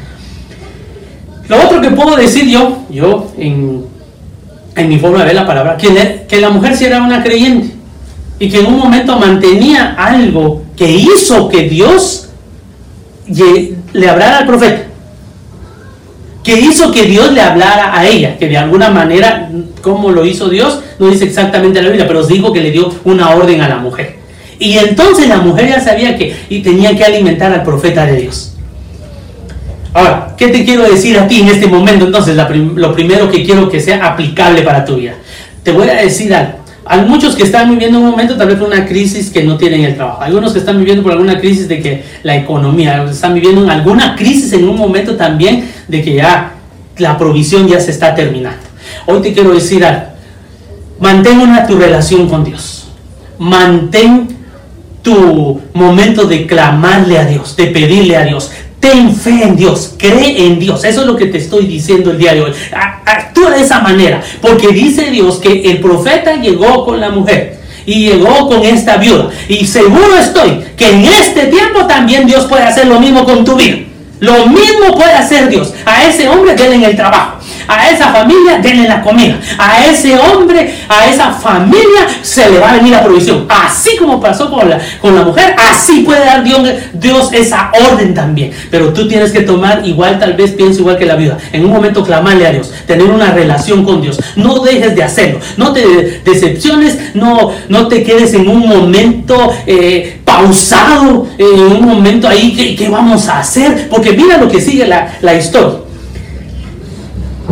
Lo 1.49 1.57
otro 1.63 1.81
que 1.81 1.91
puedo 1.91 2.17
decir 2.17 2.47
yo, 2.49 2.85
yo 2.91 3.33
en, 3.37 3.85
mi 4.89 4.99
forma 4.99 5.19
de 5.19 5.25
ver 5.27 5.35
la 5.35 5.47
palabra, 5.47 5.77
que, 5.77 6.25
que 6.29 6.41
la 6.41 6.51
mujer 6.51 6.77
sí 6.77 6.85
era 6.85 7.03
una 7.03 7.23
creyente 7.23 7.75
y 8.39 8.49
que 8.49 8.61
en 8.61 8.67
un 8.67 8.79
momento 8.79 9.19
mantenía 9.19 9.95
algo 9.99 10.63
que 10.77 10.91
hizo 10.91 11.49
que 11.49 11.69
Dios 11.69 12.31
le 13.93 14.09
hablara 14.09 14.39
al 14.39 14.47
profeta, 14.47 14.87
que 16.51 16.61
hizo 16.61 16.91
que 16.91 17.05
Dios 17.05 17.33
le 17.33 17.41
hablara 17.41 17.97
a 17.97 18.05
ella, 18.05 18.37
que 18.37 18.49
de 18.49 18.59
alguna 18.59 18.91
manera, 18.91 19.49
como 19.83 20.11
lo 20.11 20.27
hizo 20.27 20.49
Dios, 20.49 20.81
no 20.99 21.07
dice 21.07 21.25
exactamente 21.25 21.81
la 21.81 21.91
Biblia, 21.91 22.09
pero 22.09 22.19
os 22.21 22.27
digo 22.27 22.53
que 22.53 22.61
le 22.61 22.73
dio 22.73 22.93
una 23.05 23.31
orden 23.31 23.61
a 23.61 23.69
la 23.69 23.77
mujer. 23.77 24.17
Y 24.59 24.77
entonces 24.77 25.29
la 25.29 25.37
mujer 25.37 25.69
ya 25.69 25.81
sabía 25.81 26.17
que 26.17 26.35
y 26.49 26.59
tenía 26.59 26.97
que 26.97 27.05
alimentar 27.05 27.53
al 27.53 27.63
profeta 27.63 28.05
de 28.05 28.23
Dios. 28.23 28.57
Ahora, 29.95 30.35
¿qué 30.37 30.49
te 30.49 30.65
quiero 30.65 30.83
decir 30.83 31.17
a 31.21 31.29
ti 31.29 31.41
en 31.41 31.51
este 31.51 31.69
momento? 31.69 32.07
Entonces, 32.07 32.37
lo 32.37 32.95
primero 32.95 33.31
que 33.31 33.45
quiero 33.45 33.69
que 33.69 33.79
sea 33.79 34.05
aplicable 34.05 34.63
para 34.63 34.85
tu 34.85 34.97
vida. 34.97 35.15
Te 35.63 35.71
voy 35.71 35.89
a 35.89 36.03
decir 36.03 36.35
algo. 36.35 36.60
Hay 36.93 37.03
muchos 37.03 37.37
que 37.37 37.45
están 37.45 37.71
viviendo 37.71 38.01
un 38.01 38.11
momento 38.11 38.37
tal 38.37 38.49
vez 38.49 38.57
por 38.57 38.67
una 38.67 38.85
crisis 38.85 39.31
que 39.31 39.45
no 39.45 39.57
tienen 39.57 39.85
el 39.85 39.95
trabajo. 39.95 40.23
Algunos 40.23 40.53
que 40.53 40.59
están 40.59 40.77
viviendo 40.77 41.05
por 41.05 41.13
alguna 41.13 41.39
crisis 41.39 41.69
de 41.69 41.81
que 41.81 42.03
la 42.25 42.35
economía, 42.35 43.05
están 43.09 43.33
viviendo 43.33 43.63
en 43.63 43.71
alguna 43.71 44.17
crisis 44.17 44.53
en 44.55 44.69
un 44.69 44.77
momento 44.77 45.15
también 45.15 45.71
de 45.87 46.03
que 46.03 46.15
ya 46.15 46.55
la 46.97 47.17
provisión 47.17 47.69
ya 47.69 47.79
se 47.79 47.93
está 47.93 48.13
terminando. 48.13 48.59
Hoy 49.07 49.23
te 49.23 49.33
quiero 49.33 49.55
decir 49.55 49.85
algo. 49.85 50.07
Mantén 50.99 51.39
una 51.39 51.65
tu 51.65 51.77
relación 51.77 52.29
con 52.29 52.43
Dios. 52.43 52.89
Mantén 53.39 54.27
tu 55.01 55.61
momento 55.73 56.25
de 56.25 56.45
clamarle 56.45 57.19
a 57.19 57.25
Dios, 57.25 57.55
de 57.55 57.67
pedirle 57.69 58.17
a 58.17 58.25
Dios. 58.25 58.51
Ten 58.81 59.15
fe 59.15 59.43
en 59.45 59.57
Dios, 59.57 59.95
cree 59.99 60.47
en 60.47 60.59
Dios. 60.59 60.85
Eso 60.85 61.03
es 61.03 61.07
lo 61.07 61.15
que 61.15 61.27
te 61.27 61.39
estoy 61.39 61.67
diciendo 61.67 62.11
el 62.11 62.19
día 62.19 62.35
de 62.35 62.41
hoy. 62.41 62.53
Actúa 63.05 63.51
de 63.51 63.61
esa 63.61 63.81
manera, 63.81 64.23
porque 64.41 64.69
dice 64.69 65.11
Dios 65.11 65.39
que 65.39 65.71
el 65.71 65.81
profeta 65.81 66.37
llegó 66.37 66.85
con 66.87 66.99
la 66.99 67.11
mujer 67.11 67.61
y 67.85 68.07
llegó 68.09 68.49
con 68.49 68.65
esta 68.65 68.97
viuda. 68.97 69.29
Y 69.49 69.67
seguro 69.67 70.17
estoy 70.19 70.65
que 70.77 70.89
en 70.89 71.05
este 71.05 71.47
tiempo 71.47 71.87
también 71.87 72.27
Dios 72.27 72.47
puede 72.47 72.65
hacer 72.65 72.87
lo 72.87 72.99
mismo 72.99 73.25
con 73.25 73.45
tu 73.45 73.57
vida. 73.57 73.90
Lo 74.21 74.47
mismo 74.47 74.95
puede 74.95 75.13
hacer 75.13 75.49
Dios. 75.49 75.73
A 75.85 76.05
ese 76.05 76.29
hombre 76.29 76.55
denle 76.55 76.77
en 76.77 76.85
el 76.85 76.97
trabajo 76.97 77.41
a 77.71 77.91
esa 77.91 78.09
familia 78.09 78.59
denle 78.59 78.89
la 78.89 79.01
comida, 79.01 79.39
a 79.59 79.85
ese 79.87 80.19
hombre, 80.19 80.75
a 80.89 81.07
esa 81.09 81.33
familia 81.33 82.07
se 82.23 82.51
le 82.51 82.59
va 82.59 82.71
a 82.71 82.77
venir 82.77 82.93
la 82.93 83.05
provisión. 83.05 83.47
Así 83.49 83.97
como 83.97 84.21
pasó 84.21 84.51
con 84.51 84.69
la, 84.69 84.81
con 85.01 85.15
la 85.15 85.23
mujer, 85.23 85.55
así 85.57 86.01
puede 86.01 86.25
dar 86.25 86.43
Dios, 86.43 86.69
Dios 86.93 87.33
esa 87.33 87.71
orden 87.93 88.13
también. 88.13 88.53
Pero 88.71 88.93
tú 88.93 89.07
tienes 89.07 89.31
que 89.31 89.43
tomar 89.43 89.87
igual, 89.87 90.19
tal 90.19 90.35
vez 90.35 90.53
pienso 90.53 90.81
igual 90.81 90.99
que 90.99 91.07
la 91.07 91.17
vida. 91.17 91.39
En 91.53 91.65
un 91.65 91.71
momento 91.71 92.05
clamarle 92.05 92.47
a 92.47 92.53
Dios, 92.53 92.73
tener 92.87 93.07
una 93.07 93.33
relación 93.33 93.85
con 93.85 94.03
Dios. 94.03 94.21
No 94.37 94.61
dejes 94.61 94.97
de 94.97 95.05
hacerlo, 95.05 95.41
no 95.57 95.73
te 95.73 96.21
decepciones, 96.25 97.15
no, 97.15 97.53
no 97.69 97.89
te 97.89 98.03
quedes 98.03 98.35
en 98.35 98.49
un 98.49 98.67
momento 98.67 99.53
eh, 99.67 100.20
en 101.39 101.61
un 101.61 101.85
momento 101.85 102.29
ahí, 102.29 102.77
¿qué, 102.77 102.89
vamos 102.89 103.29
a 103.29 103.41
hacer? 103.41 103.89
Porque 103.89 104.13
mira 104.13 104.39
lo 104.39 104.49
que 104.49 104.61
sigue 104.61 104.87
la, 104.87 105.19
la 105.21 105.35
historia. 105.35 105.81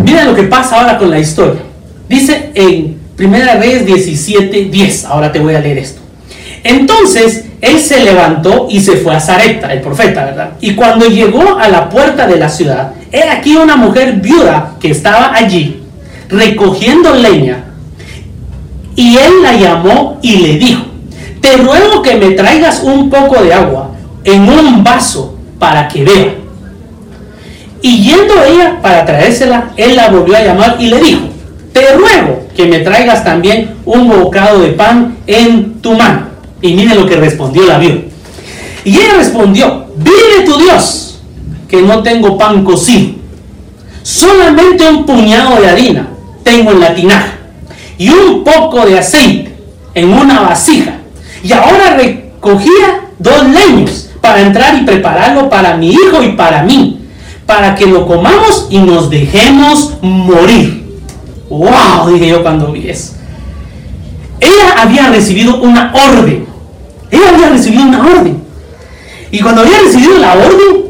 Mira 0.02 0.24
lo 0.24 0.34
que 0.34 0.44
pasa 0.44 0.80
ahora 0.80 0.98
con 0.98 1.10
la 1.10 1.18
historia. 1.18 1.60
Dice 2.08 2.50
en 2.54 2.98
Primera 3.16 3.54
Reyes 3.54 3.84
17, 3.84 4.66
10. 4.66 5.04
Ahora 5.06 5.32
te 5.32 5.38
voy 5.38 5.54
a 5.54 5.60
leer 5.60 5.78
esto. 5.78 6.00
Entonces 6.64 7.44
él 7.60 7.80
se 7.80 8.04
levantó 8.04 8.68
y 8.70 8.80
se 8.80 8.96
fue 8.96 9.14
a 9.14 9.20
Zarepta, 9.20 9.72
el 9.72 9.80
profeta, 9.80 10.24
¿verdad? 10.24 10.50
Y 10.60 10.74
cuando 10.74 11.06
llegó 11.06 11.58
a 11.58 11.68
la 11.68 11.88
puerta 11.88 12.26
de 12.26 12.36
la 12.36 12.48
ciudad, 12.48 12.92
era 13.10 13.34
aquí 13.34 13.56
una 13.56 13.76
mujer 13.76 14.14
viuda 14.14 14.74
que 14.80 14.90
estaba 14.90 15.34
allí 15.34 15.82
recogiendo 16.28 17.14
leña. 17.14 17.64
Y 18.96 19.16
él 19.16 19.42
la 19.42 19.54
llamó 19.54 20.18
y 20.22 20.36
le 20.38 20.58
dijo, 20.58 20.87
te 21.40 21.56
ruego 21.56 22.02
que 22.02 22.16
me 22.16 22.30
traigas 22.32 22.82
un 22.82 23.10
poco 23.10 23.42
de 23.42 23.52
agua 23.52 23.90
en 24.24 24.48
un 24.48 24.82
vaso 24.84 25.34
para 25.58 25.88
que 25.88 26.04
vea. 26.04 26.34
Y 27.80 28.02
yendo 28.02 28.42
ella 28.44 28.80
para 28.82 29.04
traérsela, 29.04 29.70
él 29.76 29.96
la 29.96 30.08
volvió 30.08 30.36
a 30.36 30.42
llamar 30.42 30.76
y 30.78 30.88
le 30.88 31.00
dijo, 31.00 31.22
te 31.72 31.92
ruego 31.94 32.46
que 32.56 32.66
me 32.66 32.80
traigas 32.80 33.22
también 33.22 33.76
un 33.84 34.08
bocado 34.08 34.60
de 34.60 34.70
pan 34.70 35.16
en 35.26 35.80
tu 35.80 35.94
mano. 35.94 36.26
Y 36.60 36.74
mire 36.74 36.94
lo 36.94 37.06
que 37.06 37.16
respondió 37.16 37.66
la 37.66 37.78
viuda. 37.78 38.00
Y 38.84 38.96
ella 38.96 39.14
respondió, 39.16 39.86
vive 39.96 40.44
tu 40.44 40.58
Dios, 40.58 41.20
que 41.68 41.82
no 41.82 42.02
tengo 42.02 42.36
pan 42.36 42.64
cocido, 42.64 43.12
solamente 44.02 44.88
un 44.88 45.04
puñado 45.04 45.60
de 45.60 45.68
harina 45.68 46.08
tengo 46.42 46.70
en 46.72 46.80
la 46.80 46.94
tinaja 46.94 47.32
y 47.98 48.08
un 48.08 48.42
poco 48.42 48.86
de 48.86 48.98
aceite 48.98 49.54
en 49.94 50.12
una 50.12 50.40
vasija. 50.40 50.97
Y 51.42 51.52
ahora 51.52 51.96
recogía 51.96 53.08
dos 53.18 53.44
leños 53.48 54.10
para 54.20 54.40
entrar 54.40 54.76
y 54.76 54.84
prepararlo 54.84 55.48
para 55.48 55.76
mi 55.76 55.90
hijo 55.90 56.22
y 56.22 56.32
para 56.32 56.62
mí, 56.62 57.00
para 57.46 57.74
que 57.74 57.86
lo 57.86 58.06
comamos 58.06 58.66
y 58.70 58.78
nos 58.78 59.08
dejemos 59.10 59.94
morir. 60.02 61.00
¡Wow! 61.48 62.12
Dije 62.12 62.28
yo 62.28 62.42
cuando 62.42 62.72
vi 62.72 62.88
eso. 62.88 63.14
Ella 64.40 64.82
había 64.82 65.08
recibido 65.08 65.60
una 65.60 65.92
orden. 65.94 66.46
Ella 67.10 67.30
había 67.30 67.48
recibido 67.48 67.82
una 67.82 68.00
orden. 68.06 68.42
Y 69.30 69.40
cuando 69.40 69.62
había 69.62 69.80
recibido 69.80 70.18
la 70.18 70.34
orden, 70.34 70.88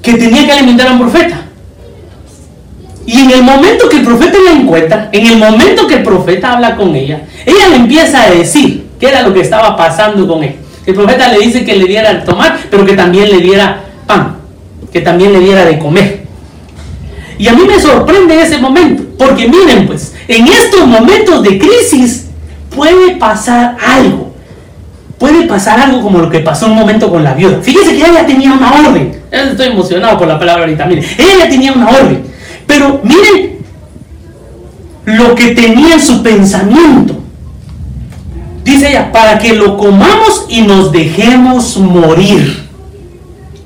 que 0.00 0.14
tenía 0.14 0.46
que 0.46 0.52
alimentar 0.52 0.88
a 0.88 0.92
un 0.92 0.98
profeta. 0.98 1.42
Y 3.06 3.20
en 3.20 3.30
el 3.30 3.42
momento 3.42 3.88
que 3.88 3.98
el 3.98 4.04
profeta 4.04 4.38
la 4.44 4.52
encuentra, 4.52 5.08
en 5.12 5.26
el 5.26 5.38
momento 5.38 5.86
que 5.86 5.96
el 5.96 6.02
profeta 6.02 6.52
habla 6.52 6.76
con 6.76 6.94
ella, 6.94 7.22
ella 7.46 7.68
le 7.68 7.76
empieza 7.76 8.24
a 8.24 8.30
decir 8.30 8.86
qué 8.98 9.08
era 9.08 9.22
lo 9.22 9.32
que 9.34 9.40
estaba 9.40 9.76
pasando 9.76 10.26
con 10.26 10.42
él. 10.42 10.56
El 10.86 10.94
profeta 10.94 11.32
le 11.32 11.38
dice 11.38 11.64
que 11.64 11.76
le 11.76 11.84
diera 11.84 12.12
de 12.12 12.20
tomar, 12.20 12.58
pero 12.70 12.84
que 12.84 12.94
también 12.94 13.30
le 13.30 13.38
diera 13.38 13.84
pan, 14.06 14.36
que 14.92 15.00
también 15.00 15.32
le 15.32 15.40
diera 15.40 15.64
de 15.64 15.78
comer. 15.78 16.22
Y 17.38 17.48
a 17.48 17.52
mí 17.52 17.62
me 17.66 17.80
sorprende 17.80 18.40
ese 18.40 18.58
momento, 18.58 19.02
porque 19.18 19.48
miren 19.48 19.86
pues, 19.86 20.14
en 20.28 20.46
estos 20.46 20.86
momentos 20.86 21.42
de 21.42 21.58
crisis 21.58 22.26
puede 22.74 23.16
pasar 23.16 23.76
algo. 23.84 24.32
Puede 25.18 25.46
pasar 25.46 25.78
algo 25.78 26.02
como 26.02 26.18
lo 26.18 26.28
que 26.28 26.40
pasó 26.40 26.66
un 26.66 26.74
momento 26.74 27.08
con 27.08 27.22
la 27.22 27.34
viuda. 27.34 27.60
Fíjese 27.62 27.92
que 27.92 28.04
ella 28.04 28.26
tenía 28.26 28.52
una 28.52 28.72
orden. 28.72 29.22
Estoy 29.30 29.68
emocionado 29.68 30.18
por 30.18 30.26
la 30.26 30.36
palabra 30.36 30.64
ahorita. 30.64 30.84
Miren, 30.86 31.04
ella 31.16 31.48
tenía 31.48 31.72
una 31.72 31.90
orden. 31.90 32.24
Pero 32.66 33.00
miren 33.04 33.58
lo 35.04 35.34
que 35.36 35.54
tenía 35.54 35.94
en 35.94 36.00
su 36.00 36.24
pensamiento. 36.24 37.21
Dice 38.64 38.90
ella, 38.90 39.10
para 39.10 39.38
que 39.38 39.54
lo 39.54 39.76
comamos 39.76 40.46
y 40.48 40.62
nos 40.62 40.92
dejemos 40.92 41.76
morir. 41.76 42.68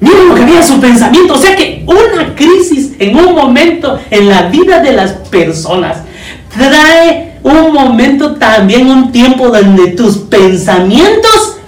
Miren 0.01 0.29
lo 0.29 0.35
que 0.35 0.43
había 0.43 0.57
en 0.59 0.67
su 0.67 0.81
pensamiento. 0.81 1.35
O 1.35 1.39
sea 1.39 1.55
que 1.55 1.85
una 1.87 2.35
crisis 2.35 2.93
en 2.99 3.17
un 3.17 3.35
momento 3.35 3.99
en 4.11 4.29
la 4.29 4.43
vida 4.49 4.81
de 4.81 4.93
las 4.93 5.13
personas 5.13 5.99
trae 6.57 7.39
un 7.43 7.73
momento 7.73 8.35
también, 8.37 8.89
un 8.91 9.13
tiempo 9.13 9.49
donde 9.49 9.89
tus 9.89 10.19
pensamientos 10.19 11.59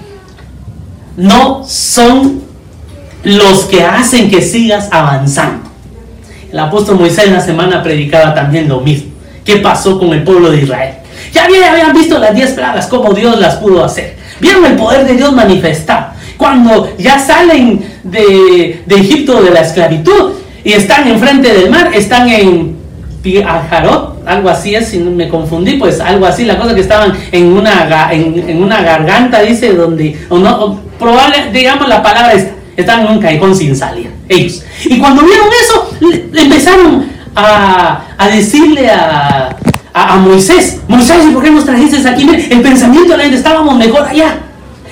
no 1.17 1.65
son 1.67 2.43
los 3.25 3.65
que 3.65 3.83
hacen 3.83 4.31
que 4.31 4.41
sigas 4.41 4.89
avanzando. 4.91 5.69
El 6.51 6.59
apóstol 6.59 6.99
Moisés 6.99 7.27
en 7.27 7.35
la 7.35 7.41
semana 7.41 7.83
predicaba 7.83 8.35
también 8.35 8.69
lo 8.69 8.81
mismo. 8.81 9.13
¿Qué 9.45 9.57
pasó 9.57 9.99
con 9.99 10.13
el 10.13 10.23
pueblo 10.23 10.51
de 10.51 10.63
Israel? 10.63 10.98
Ya 11.33 11.45
habían 11.45 11.93
visto 11.93 12.19
las 12.19 12.35
diez 12.35 12.51
plagas, 12.53 12.87
cómo 12.87 13.13
Dios 13.13 13.39
las 13.39 13.57
pudo 13.57 13.85
hacer. 13.85 14.17
Vieron 14.41 14.65
el 14.65 14.77
poder 14.77 15.07
de 15.07 15.15
Dios 15.15 15.33
manifestar. 15.33 16.13
Cuando 16.37 16.97
ya 16.99 17.19
salen 17.19 17.85
de, 18.05 18.83
Egipto 18.89 19.43
de 19.43 19.51
la 19.51 19.61
esclavitud 19.61 20.33
y 20.65 20.73
están 20.73 21.09
enfrente 21.09 21.53
del 21.53 21.71
mar, 21.71 21.91
están 21.93 22.29
en 22.29 22.77
Piajarot, 23.23 24.23
algo 24.27 24.49
así 24.49 24.75
es, 24.75 24.89
si 24.89 24.99
me 24.99 25.29
confundí, 25.29 25.73
pues 25.73 25.99
algo 26.01 26.27
así, 26.27 26.45
la 26.45 26.57
cosa 26.57 26.75
que 26.75 26.83
estaban 26.83 27.13
en 27.33 27.53
una, 27.53 27.87
garganta, 28.83 29.43
dice, 29.43 29.75
donde, 29.75 30.17
o 30.29 30.39
no, 30.39 30.81
probable, 30.99 31.51
digamos 31.53 31.89
la 31.89 32.03
palabra 32.03 32.33
es 32.35 32.49
Estaban 32.79 33.07
en 33.07 33.13
un 33.15 33.21
callejón 33.21 33.57
sin 33.57 33.75
salida, 33.75 34.09
ellos. 34.29 34.63
Y 34.85 35.01
cuando 35.01 35.25
vieron 35.25 35.49
eso, 35.65 35.91
empezaron 36.33 37.11
a, 37.35 38.05
decirle 38.33 38.89
a, 38.89 39.57
Moisés, 40.07 40.81
Moisés, 40.89 41.25
¿y 41.29 41.33
por 41.33 41.43
qué 41.43 41.51
nos 41.51 41.65
trajiste 41.65 42.09
aquí? 42.09 42.29
El 42.51 42.63
pensamiento 42.63 43.13
de 43.13 43.17
la 43.17 43.23
gente, 43.25 43.39
estábamos 43.39 43.77
mejor 43.77 44.07
allá. 44.07 44.39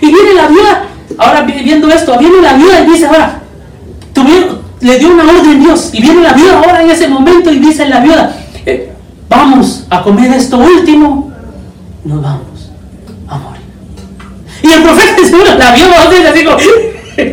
Y 0.01 0.07
viene 0.07 0.35
la 0.35 0.49
viuda, 0.49 0.85
ahora 1.19 1.43
viendo 1.43 1.89
esto, 1.89 2.19
viene 2.19 2.41
la 2.43 2.55
viuda 2.55 2.81
y 2.81 2.91
dice, 2.91 3.07
ahora, 3.07 3.41
tuvieron, 4.13 4.61
le 4.81 4.99
dio 4.99 5.13
una 5.13 5.25
orden 5.25 5.61
Dios. 5.61 5.91
Y 5.93 6.03
viene 6.03 6.23
la 6.23 6.33
viuda 6.33 6.59
ahora 6.59 6.83
en 6.83 6.91
ese 6.91 7.09
momento 7.09 7.51
y 7.51 7.59
dice 7.59 7.89
la 7.89 8.01
viuda, 8.01 8.37
eh, 8.65 8.93
vamos 9.29 9.87
a 9.91 10.03
comer 10.03 10.33
esto 10.33 10.59
último, 10.59 11.33
nos 12.05 12.23
vamos 12.23 12.71
a 13.29 13.39
morir. 13.39 13.63
Y 14.63 14.73
el 14.73 14.83
profeta 14.83 15.17
dice, 15.23 15.37
la 15.59 15.73
viuda 15.73 16.31
así 16.31 16.45
como, 16.45 16.59
Aquí 17.17 17.33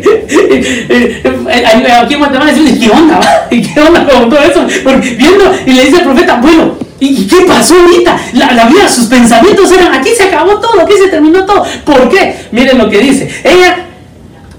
en 2.13 2.19
Guatemala 2.19 2.53
decimos, 2.53 2.79
¿qué 2.79 2.89
onda? 2.89 3.19
¿Qué 3.49 3.81
onda 3.81 4.07
con 4.07 4.29
todo 4.29 4.39
eso? 4.39 4.65
Porque 4.83 5.15
viendo 5.15 5.53
y 5.65 5.73
le 5.73 5.86
dice 5.86 5.97
al 5.97 6.03
profeta, 6.03 6.39
bueno, 6.41 6.75
¿y 6.99 7.27
qué 7.27 7.41
pasó 7.47 7.75
ahorita? 7.75 8.17
La, 8.34 8.65
vida, 8.65 8.88
sus 8.88 9.06
pensamientos 9.06 9.71
eran, 9.71 9.93
aquí 9.93 10.10
se 10.15 10.23
acabó 10.23 10.60
todo, 10.60 10.82
aquí 10.82 10.93
se 11.01 11.10
terminó 11.10 11.45
todo. 11.45 11.63
¿Por 11.86 12.10
qué? 12.10 12.47
Miren 12.51 12.77
lo 12.77 12.89
que 12.89 12.99
dice. 12.99 13.29
Ella 13.43 13.86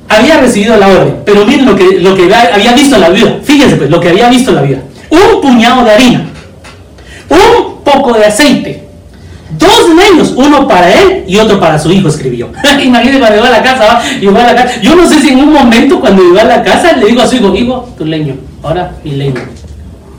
había 0.09 0.39
recibido 0.39 0.77
la 0.77 0.89
orden, 0.89 1.17
pero 1.25 1.45
miren 1.45 1.67
lo 1.67 1.77
que, 1.77 1.99
lo 2.01 2.15
que 2.15 2.33
había 2.35 2.73
visto 2.73 2.99
la 2.99 3.09
vida. 3.09 3.39
Fíjense 3.43 3.77
pues, 3.77 3.91
lo 3.91 4.01
que 4.01 4.11
había 4.11 4.29
visto 4.29 4.53
la 4.53 4.63
vida. 4.63 4.79
Un 5.11 5.41
puñado 5.41 5.85
de 5.85 5.91
harina, 5.93 6.27
un 7.29 7.83
poco 7.85 8.15
de 8.15 8.27
aceite, 8.27 8.85
Dos 9.59 9.89
leños, 9.95 10.33
uno 10.37 10.67
para 10.67 10.93
él 10.93 11.25
y 11.29 11.37
otro 11.37 11.61
para 11.61 11.79
su 11.79 11.93
hijo, 11.93 12.09
escribió. 12.09 12.51
Imagínese 12.83 13.21
cuando 13.21 13.37
llegó 13.37 13.47
a 13.47 13.51
la 13.51 13.63
casa, 13.63 14.03
llegó 14.21 14.37
a 14.39 14.43
la 14.43 14.55
casa. 14.55 14.81
Yo 14.81 14.97
no 14.97 15.09
sé 15.09 15.21
si 15.21 15.29
en 15.29 15.39
un 15.39 15.53
momento 15.53 16.01
cuando 16.01 16.23
llegó 16.23 16.41
a 16.41 16.45
la 16.45 16.63
casa 16.63 16.97
le 16.97 17.07
digo 17.07 17.23
a 17.23 17.27
su 17.27 17.37
hijo, 17.37 17.55
hijo, 17.55 17.89
tu 17.97 18.05
leño, 18.05 18.35
ahora 18.63 18.93
mi 19.05 19.13
leño. 19.13 19.41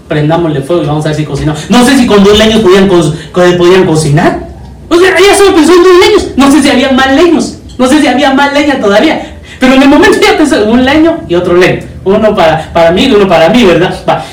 Prendámosle 0.08 0.62
fuego 0.62 0.84
y 0.84 0.86
vamos 0.86 1.06
a 1.06 1.10
ver 1.10 1.18
si 1.18 1.26
cocinamos. 1.26 1.70
No 1.70 1.86
sé 1.86 1.98
si 1.98 2.06
con 2.06 2.24
dos 2.24 2.38
leños 2.38 2.62
podían, 2.62 2.88
podían 3.58 3.86
cocinar. 3.86 4.48
O 4.90 4.98
sea, 4.98 5.18
ella 5.18 5.36
solo 5.36 5.56
pensó 5.56 5.74
en 5.74 5.84
dos 5.84 6.08
leños. 6.08 6.28
No 6.36 6.52
sé 6.52 6.62
si 6.62 6.70
había 6.70 6.92
más 6.92 7.16
leños. 7.16 7.58
No 7.78 7.88
sé 7.88 8.02
si 8.02 8.08
había 8.08 8.34
más 8.34 8.54
leña 8.54 8.80
todavía. 8.80 9.38
Pero 9.60 9.74
en 9.74 9.82
el 9.84 9.90
momento 9.90 10.18
ya 10.22 10.38
pensó 10.38 10.62
en 10.64 10.70
un 10.70 10.86
leño 10.86 11.18
y 11.28 11.36
otro 11.36 11.56
leño. 11.56 11.84
Uno 12.04 12.36
para, 12.36 12.72
para 12.72 12.92
mí 12.92 13.06
y 13.06 13.14
uno 13.14 13.28
para 13.28 13.50
mí, 13.50 13.64
¿verdad? 13.64 13.96
Va. 14.08 14.24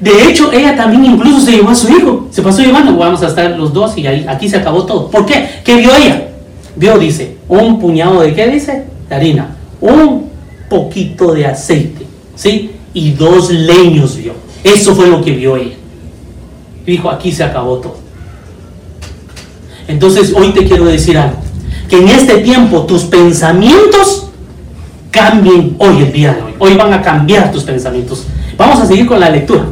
De 0.00 0.28
hecho, 0.28 0.52
ella 0.52 0.76
también 0.76 1.04
incluso 1.04 1.40
se 1.40 1.52
llevó 1.52 1.70
a 1.70 1.74
su 1.74 1.88
hijo. 1.88 2.26
Se 2.30 2.42
pasó 2.42 2.60
llevando, 2.60 2.96
vamos 2.96 3.22
a 3.22 3.28
estar 3.28 3.50
los 3.52 3.72
dos 3.72 3.96
y 3.96 4.06
ahí, 4.06 4.26
aquí 4.28 4.48
se 4.48 4.56
acabó 4.56 4.84
todo. 4.84 5.08
¿Por 5.08 5.24
qué? 5.24 5.48
¿Qué 5.64 5.76
vio 5.76 5.94
ella? 5.94 6.28
Vio, 6.74 6.98
dice, 6.98 7.36
un 7.48 7.78
puñado 7.78 8.20
de 8.20 8.34
qué 8.34 8.48
dice? 8.48 8.84
De 9.08 9.14
harina. 9.14 9.54
Un 9.80 10.28
poquito 10.68 11.32
de 11.32 11.46
aceite. 11.46 12.04
¿Sí? 12.34 12.72
Y 12.92 13.12
dos 13.12 13.50
leños 13.50 14.16
vio. 14.16 14.32
Eso 14.64 14.94
fue 14.94 15.08
lo 15.08 15.22
que 15.22 15.32
vio 15.32 15.56
ella. 15.56 15.76
Dijo, 16.86 17.10
aquí 17.10 17.32
se 17.32 17.44
acabó 17.44 17.78
todo. 17.78 17.96
Entonces, 19.88 20.32
hoy 20.34 20.52
te 20.52 20.64
quiero 20.64 20.84
decir 20.84 21.18
algo. 21.18 21.38
Que 21.88 21.98
en 21.98 22.08
este 22.08 22.38
tiempo 22.38 22.82
tus 22.86 23.04
pensamientos 23.04 24.30
cambien 25.10 25.76
hoy, 25.78 26.02
el 26.02 26.12
día 26.12 26.34
de 26.34 26.42
hoy. 26.42 26.54
Hoy 26.58 26.74
van 26.74 26.92
a 26.92 27.02
cambiar 27.02 27.52
tus 27.52 27.64
pensamientos. 27.64 28.24
Vamos 28.56 28.80
a 28.80 28.86
seguir 28.86 29.06
con 29.06 29.20
la 29.20 29.30
lectura. 29.30 29.64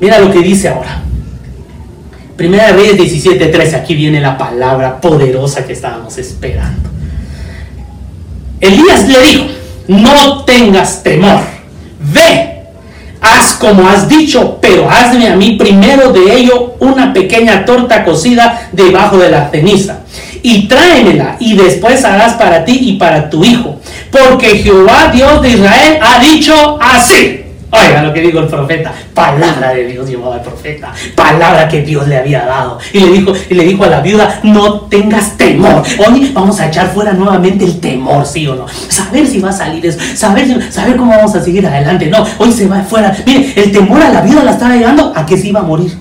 Mira 0.00 0.18
lo 0.18 0.30
que 0.30 0.40
dice 0.40 0.68
ahora. 0.68 1.02
Primera 2.36 2.68
de 2.68 2.72
Reyes 2.72 2.96
17:13. 2.96 3.74
Aquí 3.74 3.94
viene 3.94 4.20
la 4.20 4.36
palabra 4.38 5.00
poderosa 5.00 5.66
que 5.66 5.74
estábamos 5.74 6.16
esperando. 6.18 6.88
Elías 8.60 9.08
le 9.08 9.20
dijo: 9.20 9.44
No 9.88 10.44
tengas 10.44 11.02
temor. 11.02 11.40
Ve, 12.00 12.59
haz 13.20 13.54
como 13.54 13.88
has 13.88 14.08
dicho, 14.08 14.58
pero 14.60 14.88
hazme 14.90 15.28
a 15.28 15.36
mí 15.36 15.52
primero 15.52 16.12
de 16.12 16.34
ello 16.34 16.74
una 16.80 17.12
pequeña 17.12 17.64
torta 17.64 18.04
cocida 18.04 18.68
debajo 18.72 19.18
de 19.18 19.30
la 19.30 19.50
ceniza 19.50 20.00
y 20.42 20.66
tráemela 20.68 21.36
y 21.38 21.54
después 21.54 22.04
harás 22.04 22.34
para 22.34 22.64
ti 22.64 22.78
y 22.82 22.92
para 22.94 23.28
tu 23.28 23.44
hijo. 23.44 23.78
Porque 24.10 24.58
Jehová 24.58 25.10
Dios 25.12 25.42
de 25.42 25.50
Israel 25.50 25.98
ha 26.00 26.18
dicho 26.18 26.78
así. 26.80 27.44
Oiga 27.72 28.02
lo 28.02 28.12
que 28.12 28.20
dijo 28.20 28.40
el 28.40 28.48
profeta, 28.48 28.92
palabra 29.14 29.72
de 29.72 29.86
Dios 29.86 30.08
llevaba 30.08 30.36
al 30.36 30.42
profeta, 30.42 30.92
palabra 31.14 31.68
que 31.68 31.82
Dios 31.82 32.08
le 32.08 32.18
había 32.18 32.44
dado. 32.44 32.78
Y 32.92 32.98
le 32.98 33.12
dijo, 33.12 33.32
y 33.48 33.54
le 33.54 33.64
dijo 33.64 33.84
a 33.84 33.86
la 33.86 34.00
viuda, 34.00 34.40
no 34.42 34.80
tengas 34.82 35.36
temor. 35.36 35.84
Hoy 35.98 36.32
vamos 36.34 36.58
a 36.58 36.66
echar 36.66 36.92
fuera 36.92 37.12
nuevamente 37.12 37.64
el 37.64 37.78
temor, 37.78 38.26
sí 38.26 38.46
o 38.48 38.56
no. 38.56 38.66
Saber 38.88 39.24
si 39.24 39.38
va 39.38 39.50
a 39.50 39.52
salir 39.52 39.86
eso, 39.86 40.00
saber, 40.16 40.72
saber 40.72 40.96
cómo 40.96 41.12
vamos 41.12 41.34
a 41.36 41.42
seguir 41.42 41.64
adelante. 41.64 42.06
No, 42.06 42.24
hoy 42.38 42.52
se 42.52 42.66
va 42.66 42.82
fuera. 42.82 43.16
Mire, 43.24 43.52
el 43.54 43.70
temor 43.70 44.02
a 44.02 44.10
la 44.10 44.22
viuda 44.22 44.42
la 44.42 44.52
estaba 44.52 44.74
llevando 44.74 45.12
a 45.14 45.24
que 45.24 45.38
se 45.38 45.48
iba 45.48 45.60
a 45.60 45.64
morir. 45.64 45.96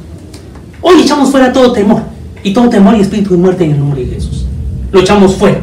Hoy 0.82 1.02
echamos 1.02 1.30
fuera 1.30 1.54
todo 1.54 1.72
temor. 1.72 2.02
Y 2.42 2.52
todo 2.52 2.70
temor 2.70 2.96
y 2.96 3.02
espíritu 3.02 3.32
de 3.32 3.38
muerte 3.38 3.66
en 3.66 3.72
el 3.72 3.80
nombre 3.80 4.06
de 4.06 4.16
Jesús. 4.16 4.46
Lo 4.92 5.02
echamos 5.02 5.36
fuera. 5.36 5.60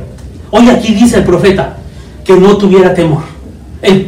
Hoy 0.53 0.69
aquí 0.71 0.95
dice 0.95 1.17
el 1.17 1.25
profeta 1.25 1.79
que 2.25 2.35
no 2.35 2.57
tuviera 2.57 2.95
temor. 2.95 3.36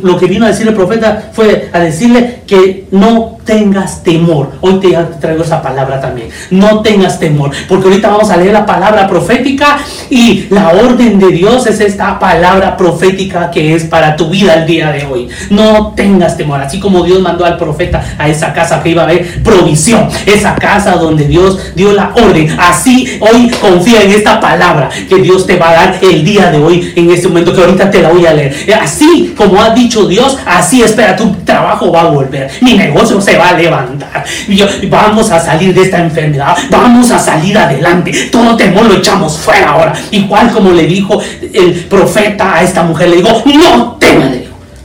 Lo 0.03 0.19
que 0.19 0.27
vino 0.27 0.45
a 0.45 0.49
decir 0.49 0.67
el 0.67 0.75
profeta 0.75 1.31
fue 1.33 1.69
a 1.73 1.81
decirle 1.81 2.38
que 2.49 2.87
no 2.91 3.37
tengas 3.45 4.03
temor. 4.03 4.53
Hoy 4.61 4.81
te 4.81 4.89
traigo 5.21 5.45
esa 5.45 5.63
palabra 5.63 6.01
también. 6.01 6.29
No 6.51 6.81
tengas 6.81 7.21
temor, 7.21 7.51
porque 7.69 7.89
ahorita 7.89 8.09
vamos 8.09 8.31
a 8.31 8.37
leer 8.37 8.53
la 8.53 8.67
palabra 8.67 9.07
profética 9.07 9.79
y 10.11 10.47
la 10.51 10.71
orden 10.71 11.19
de 11.19 11.29
Dios 11.29 11.67
es 11.67 11.81
esta 11.81 12.19
palabra 12.19 12.77
profética 12.77 13.51
que 13.51 13.75
es 13.75 13.85
para 13.85 14.17
tu 14.17 14.31
vida 14.31 14.55
el 14.55 14.67
día 14.67 14.91
de 14.91 15.05
hoy. 15.07 15.29
No 15.51 15.93
tengas 15.95 16.37
temor, 16.37 16.61
así 16.61 16.81
como 16.81 17.05
Dios 17.05 17.21
mandó 17.21 17.45
al 17.45 17.59
profeta 17.59 18.03
a 18.19 18.29
esa 18.29 18.53
casa 18.53 18.83
que 18.83 18.91
iba 18.91 19.03
a 19.03 19.05
haber 19.05 19.43
provisión, 19.43 20.09
esa 20.27 20.55
casa 20.55 20.93
donde 20.97 21.27
Dios 21.27 21.59
dio 21.75 21.93
la 21.93 22.13
orden. 22.15 22.57
Así 22.59 23.19
hoy 23.21 23.51
confía 23.61 24.03
en 24.03 24.13
esta 24.13 24.41
palabra 24.41 24.89
que 25.09 25.17
Dios 25.17 25.47
te 25.47 25.57
va 25.57 25.71
a 25.71 25.75
dar 25.75 25.99
el 26.03 26.25
día 26.25 26.51
de 26.51 26.59
hoy 26.59 26.93
en 26.97 27.11
este 27.11 27.29
momento 27.29 27.53
que 27.53 27.61
ahorita 27.61 27.91
te 27.91 28.01
la 28.01 28.09
voy 28.09 28.25
a 28.25 28.33
leer. 28.33 28.55
Así 28.81 29.35
como 29.37 29.61
ha 29.61 29.71
dicho 29.71 30.07
Dios, 30.07 30.39
así 30.47 30.83
espera 30.83 31.15
tu 31.15 31.31
trabajo 31.45 31.93
va 31.93 32.03
a 32.03 32.11
volver. 32.11 32.38
Mi 32.61 32.75
negocio 32.75 33.21
se 33.21 33.37
va 33.37 33.51
a 33.51 33.55
levantar. 33.55 34.25
vamos 34.89 35.31
a 35.31 35.41
salir 35.41 35.75
de 35.75 35.83
esta 35.83 35.99
enfermedad. 35.99 36.57
Vamos 36.71 37.11
a 37.11 37.19
salir 37.19 37.57
adelante. 37.57 38.13
Todo 38.31 38.57
temor 38.57 38.87
lo 38.87 38.95
echamos 38.95 39.39
fuera 39.39 39.71
ahora. 39.71 39.93
Igual 40.11 40.51
como 40.53 40.71
le 40.71 40.87
dijo 40.87 41.21
el 41.53 41.73
profeta 41.89 42.57
a 42.57 42.63
esta 42.63 42.83
mujer, 42.83 43.09
le 43.09 43.17
dijo, 43.17 43.43
no 43.47 43.97
temas, 43.99 44.31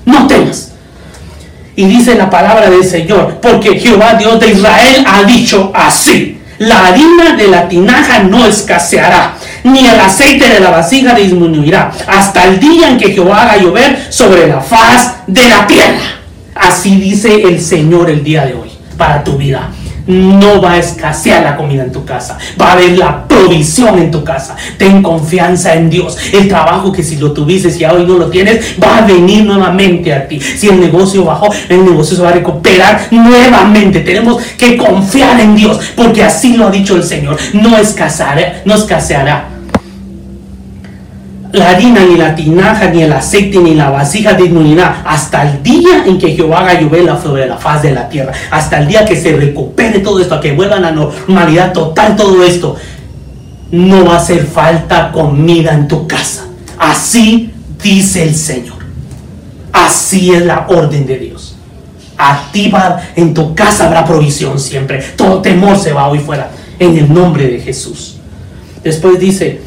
no 0.06 0.28
temas. 0.28 0.72
Y 1.76 1.86
dice 1.86 2.16
la 2.16 2.30
palabra 2.30 2.70
del 2.70 2.84
Señor, 2.84 3.40
porque 3.42 3.80
Jehová 3.80 4.14
Dios 4.14 4.40
de 4.40 4.52
Israel 4.52 5.06
ha 5.08 5.24
dicho 5.24 5.72
así, 5.74 6.40
la 6.60 6.88
harina 6.88 7.36
de 7.36 7.48
la 7.48 7.68
tinaja 7.68 8.20
no 8.20 8.46
escaseará, 8.46 9.34
ni 9.64 9.88
el 9.88 10.00
aceite 10.00 10.50
de 10.50 10.60
la 10.60 10.70
vasija 10.70 11.16
disminuirá, 11.16 11.92
hasta 12.08 12.46
el 12.46 12.60
día 12.60 12.90
en 12.90 12.98
que 12.98 13.12
Jehová 13.12 13.42
haga 13.42 13.58
llover 13.58 14.08
sobre 14.10 14.48
la 14.48 14.62
faz 14.62 15.16
de 15.26 15.48
la 15.48 15.66
tierra. 15.66 16.23
Así 16.64 16.96
dice 16.96 17.44
el 17.44 17.60
Señor 17.60 18.10
el 18.10 18.24
día 18.24 18.46
de 18.46 18.54
hoy 18.54 18.70
para 18.98 19.22
tu 19.24 19.38
vida. 19.38 19.70
No 20.08 20.62
va 20.62 20.74
a 20.74 20.78
escasear 20.80 21.44
la 21.44 21.58
comida 21.58 21.84
en 21.84 21.92
tu 21.92 22.06
casa. 22.06 22.38
Va 22.60 22.70
a 22.70 22.74
haber 22.74 22.98
la 22.98 23.28
provisión 23.28 24.00
en 24.00 24.12
tu 24.12 24.24
casa. 24.24 24.56
Ten 24.78 25.04
confianza 25.04 25.74
en 25.74 25.90
Dios. 25.90 26.18
El 26.32 26.48
trabajo 26.48 26.92
que 26.92 27.04
si 27.04 27.18
lo 27.18 27.34
tuviste 27.34 27.70
y 27.78 27.86
hoy 27.86 28.06
no 28.06 28.18
lo 28.18 28.30
tienes, 28.30 28.76
va 28.82 29.00
a 29.00 29.02
venir 29.02 29.44
nuevamente 29.44 30.14
a 30.14 30.28
ti. 30.28 30.40
Si 30.40 30.68
el 30.68 30.80
negocio 30.80 31.26
bajó, 31.26 31.50
el 31.68 31.84
negocio 31.84 32.16
se 32.16 32.24
va 32.24 32.30
a 32.30 32.34
recuperar 32.34 33.08
nuevamente. 33.12 34.00
Tenemos 34.00 34.42
que 34.58 34.78
confiar 34.78 35.40
en 35.42 35.56
Dios 35.56 35.80
porque 35.96 36.24
así 36.24 36.56
lo 36.56 36.68
ha 36.68 36.72
dicho 36.72 36.96
el 36.96 37.04
Señor. 37.04 37.38
No 37.54 37.78
escaseará, 37.78 38.62
no 38.66 38.76
escaseará 38.76 39.53
la 41.54 41.70
harina, 41.70 42.04
ni 42.04 42.18
la 42.18 42.36
tinaja, 42.36 42.90
ni 42.90 43.04
el 43.04 43.14
aceite, 43.14 43.60
ni 43.60 43.76
la 43.76 43.92
vasija 43.92 44.34
disminuirá 44.34 45.04
hasta 45.06 45.44
el 45.44 45.62
día 45.62 46.04
en 46.06 46.18
que 46.18 46.32
Jehová 46.36 46.62
haga 46.62 46.82
llover 46.82 47.06
sobre 47.22 47.48
la 47.48 47.58
faz 47.58 47.84
de 47.84 47.92
la 47.92 48.10
tierra. 48.10 48.34
Hasta 48.50 48.80
el 48.80 48.88
día 48.88 49.06
que 49.06 49.16
se 49.16 49.36
recupere 49.36 50.00
todo 50.00 50.20
esto, 50.20 50.34
a 50.34 50.42
que 50.42 50.54
vuelva 50.54 50.78
a 50.78 50.80
la 50.80 50.92
normalidad 50.92 51.72
total 51.72 52.16
todo 52.16 52.44
esto. 52.44 52.76
No 53.70 54.04
va 54.04 54.16
a 54.16 54.18
hacer 54.18 54.48
falta 54.48 55.12
comida 55.12 55.74
en 55.74 55.88
tu 55.88 56.08
casa. 56.08 56.48
Así 56.80 57.52
dice 57.82 58.24
el 58.24 58.34
Señor. 58.34 58.78
Así 59.72 60.34
es 60.34 60.44
la 60.44 60.66
orden 60.68 61.06
de 61.06 61.20
Dios. 61.20 61.56
Activa 62.18 63.00
en 63.16 63.32
tu 63.32 63.54
casa 63.54 63.86
habrá 63.86 64.04
provisión 64.06 64.60
siempre. 64.60 65.04
Todo 65.16 65.40
temor 65.42 65.78
se 65.78 65.94
va 65.94 66.08
hoy 66.08 66.18
fuera. 66.18 66.50
En 66.80 66.98
el 66.98 67.14
nombre 67.14 67.48
de 67.48 67.60
Jesús. 67.60 68.18
Después 68.84 69.20
dice, 69.20 69.62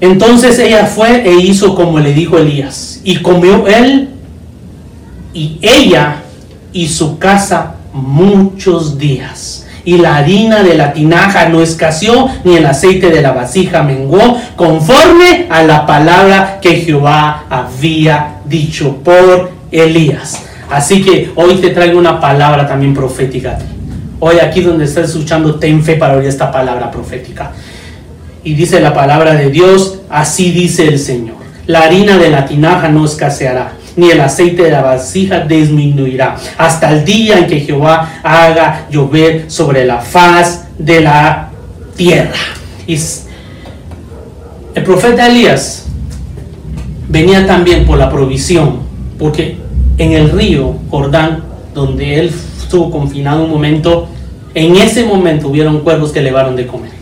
entonces 0.00 0.58
ella 0.58 0.86
fue 0.86 1.26
e 1.26 1.34
hizo 1.36 1.74
como 1.74 1.98
le 1.98 2.12
dijo 2.12 2.38
Elías. 2.38 3.00
Y 3.04 3.16
comió 3.16 3.66
él 3.66 4.10
y 5.32 5.58
ella 5.62 6.22
y 6.72 6.88
su 6.88 7.18
casa 7.18 7.76
muchos 7.92 8.98
días. 8.98 9.66
Y 9.84 9.98
la 9.98 10.16
harina 10.16 10.62
de 10.62 10.74
la 10.74 10.92
tinaja 10.92 11.48
no 11.48 11.62
escaseó, 11.62 12.28
ni 12.42 12.56
el 12.56 12.66
aceite 12.66 13.08
de 13.08 13.22
la 13.22 13.32
vasija 13.32 13.84
menguó, 13.84 14.36
conforme 14.56 15.46
a 15.48 15.62
la 15.62 15.86
palabra 15.86 16.58
que 16.60 16.80
Jehová 16.80 17.44
había 17.48 18.40
dicho 18.44 18.96
por 18.96 19.52
Elías. 19.70 20.42
Así 20.68 21.02
que 21.02 21.30
hoy 21.36 21.54
te 21.56 21.70
traigo 21.70 21.98
una 21.98 22.20
palabra 22.20 22.66
también 22.66 22.94
profética. 22.94 23.58
Hoy 24.18 24.40
aquí 24.40 24.60
donde 24.62 24.86
estás 24.86 25.10
escuchando, 25.10 25.54
ten 25.54 25.84
fe 25.84 25.94
para 25.94 26.16
oír 26.16 26.26
esta 26.26 26.50
palabra 26.50 26.90
profética. 26.90 27.52
Y 28.46 28.54
dice 28.54 28.78
la 28.78 28.94
palabra 28.94 29.34
de 29.34 29.50
Dios, 29.50 29.98
así 30.08 30.52
dice 30.52 30.86
el 30.86 31.00
Señor. 31.00 31.34
La 31.66 31.80
harina 31.80 32.16
de 32.16 32.30
la 32.30 32.46
tinaja 32.46 32.88
no 32.88 33.04
escaseará, 33.04 33.72
ni 33.96 34.08
el 34.12 34.20
aceite 34.20 34.62
de 34.62 34.70
la 34.70 34.82
vasija 34.82 35.40
disminuirá, 35.40 36.36
hasta 36.56 36.92
el 36.92 37.04
día 37.04 37.38
en 37.38 37.48
que 37.48 37.58
Jehová 37.58 38.20
haga 38.22 38.86
llover 38.88 39.50
sobre 39.50 39.84
la 39.84 39.98
faz 39.98 40.68
de 40.78 41.00
la 41.00 41.50
tierra. 41.96 42.36
Y 42.86 42.96
el 44.76 44.84
profeta 44.84 45.26
Elías 45.26 45.86
venía 47.08 47.48
también 47.48 47.84
por 47.84 47.98
la 47.98 48.08
provisión, 48.08 48.82
porque 49.18 49.56
en 49.98 50.12
el 50.12 50.30
río 50.30 50.76
Jordán, 50.88 51.42
donde 51.74 52.20
él 52.20 52.32
estuvo 52.62 52.92
confinado 52.92 53.42
un 53.42 53.50
momento, 53.50 54.06
en 54.54 54.76
ese 54.76 55.02
momento 55.02 55.48
hubieron 55.48 55.80
cuervos 55.80 56.12
que 56.12 56.20
elevaron 56.20 56.54
de 56.54 56.68
comer 56.68 56.95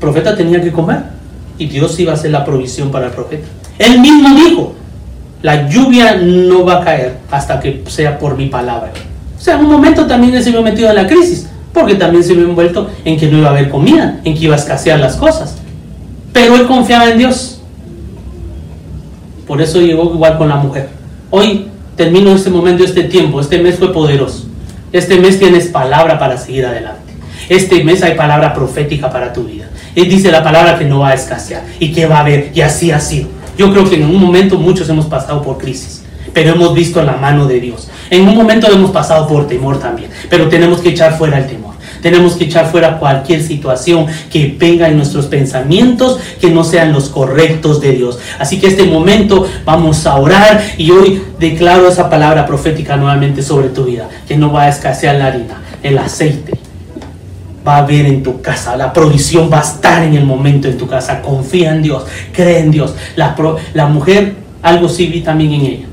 profeta 0.00 0.36
tenía 0.36 0.60
que 0.60 0.72
comer 0.72 1.02
y 1.58 1.66
Dios 1.66 1.98
iba 1.98 2.12
a 2.12 2.14
hacer 2.14 2.30
la 2.30 2.44
provisión 2.44 2.90
para 2.90 3.06
el 3.06 3.12
profeta. 3.12 3.46
Él 3.78 4.00
mismo 4.00 4.34
dijo, 4.34 4.74
la 5.42 5.68
lluvia 5.68 6.16
no 6.16 6.64
va 6.64 6.80
a 6.80 6.84
caer 6.84 7.18
hasta 7.30 7.60
que 7.60 7.82
sea 7.88 8.18
por 8.18 8.36
mi 8.36 8.46
palabra. 8.46 8.90
O 9.38 9.40
sea, 9.40 9.54
en 9.54 9.60
un 9.60 9.72
momento 9.72 10.06
también 10.06 10.42
se 10.42 10.50
vio 10.50 10.62
metido 10.62 10.88
en 10.88 10.96
la 10.96 11.06
crisis, 11.06 11.48
porque 11.72 11.94
también 11.94 12.24
se 12.24 12.34
vio 12.34 12.44
envuelto 12.44 12.90
en 13.04 13.16
que 13.18 13.28
no 13.28 13.38
iba 13.38 13.48
a 13.48 13.50
haber 13.50 13.68
comida, 13.68 14.20
en 14.24 14.34
que 14.34 14.44
iba 14.44 14.54
a 14.54 14.58
escasear 14.58 14.98
las 14.98 15.16
cosas. 15.16 15.56
Pero 16.32 16.56
él 16.56 16.66
confiaba 16.66 17.08
en 17.10 17.18
Dios. 17.18 17.60
Por 19.46 19.62
eso 19.62 19.80
llegó 19.80 20.12
igual 20.12 20.36
con 20.38 20.48
la 20.48 20.56
mujer. 20.56 20.88
Hoy 21.30 21.68
termino 21.96 22.32
este 22.32 22.50
momento, 22.50 22.84
este 22.84 23.04
tiempo, 23.04 23.40
este 23.40 23.58
mes 23.58 23.76
fue 23.76 23.92
poderoso. 23.92 24.46
Este 24.92 25.18
mes 25.18 25.38
tienes 25.38 25.66
palabra 25.66 26.18
para 26.18 26.36
seguir 26.36 26.66
adelante. 26.66 27.12
Este 27.48 27.82
mes 27.84 28.02
hay 28.02 28.14
palabra 28.14 28.52
profética 28.52 29.10
para 29.10 29.32
tu 29.32 29.44
vida. 29.44 29.68
Él 29.98 30.08
dice 30.08 30.30
la 30.30 30.44
palabra 30.44 30.78
que 30.78 30.84
no 30.84 31.00
va 31.00 31.08
a 31.08 31.14
escasear 31.14 31.64
y 31.80 31.90
que 31.90 32.06
va 32.06 32.18
a 32.18 32.20
haber, 32.20 32.52
y 32.54 32.60
así 32.60 32.92
ha 32.92 33.00
sido. 33.00 33.28
Yo 33.56 33.72
creo 33.72 33.88
que 33.88 33.96
en 33.96 34.04
un 34.04 34.20
momento 34.20 34.56
muchos 34.56 34.88
hemos 34.88 35.06
pasado 35.06 35.42
por 35.42 35.58
crisis, 35.58 36.04
pero 36.32 36.52
hemos 36.52 36.72
visto 36.72 37.02
la 37.02 37.16
mano 37.16 37.46
de 37.48 37.58
Dios. 37.58 37.88
En 38.08 38.28
un 38.28 38.36
momento 38.36 38.70
hemos 38.70 38.92
pasado 38.92 39.26
por 39.26 39.48
temor 39.48 39.80
también, 39.80 40.08
pero 40.30 40.48
tenemos 40.48 40.80
que 40.80 40.90
echar 40.90 41.18
fuera 41.18 41.38
el 41.38 41.48
temor. 41.48 41.74
Tenemos 42.00 42.34
que 42.34 42.44
echar 42.44 42.70
fuera 42.70 43.00
cualquier 43.00 43.42
situación 43.42 44.06
que 44.30 44.54
venga 44.56 44.88
en 44.88 44.96
nuestros 44.96 45.26
pensamientos 45.26 46.20
que 46.40 46.48
no 46.48 46.62
sean 46.62 46.92
los 46.92 47.08
correctos 47.08 47.80
de 47.80 47.90
Dios. 47.90 48.20
Así 48.38 48.60
que 48.60 48.68
este 48.68 48.84
momento 48.84 49.48
vamos 49.64 50.06
a 50.06 50.14
orar 50.14 50.62
y 50.76 50.92
hoy 50.92 51.22
declaro 51.40 51.88
esa 51.88 52.08
palabra 52.08 52.46
profética 52.46 52.96
nuevamente 52.96 53.42
sobre 53.42 53.70
tu 53.70 53.84
vida, 53.84 54.08
que 54.28 54.36
no 54.36 54.52
va 54.52 54.64
a 54.64 54.68
escasear 54.68 55.16
la 55.16 55.26
harina, 55.26 55.60
el 55.82 55.98
aceite, 55.98 56.57
va 57.68 57.76
a 57.76 57.78
haber 57.80 58.06
en 58.06 58.22
tu 58.22 58.40
casa, 58.40 58.76
la 58.76 58.92
provisión 58.92 59.50
va 59.52 59.58
a 59.58 59.62
estar 59.62 60.02
en 60.02 60.14
el 60.14 60.24
momento 60.24 60.68
en 60.68 60.78
tu 60.78 60.86
casa. 60.86 61.20
Confía 61.20 61.74
en 61.74 61.82
Dios, 61.82 62.04
cree 62.32 62.60
en 62.60 62.70
Dios. 62.70 62.94
La, 63.14 63.36
la 63.74 63.86
mujer, 63.86 64.36
algo 64.62 64.88
sí 64.88 65.06
vi 65.06 65.20
también 65.20 65.52
en 65.52 65.60
ella, 65.60 65.86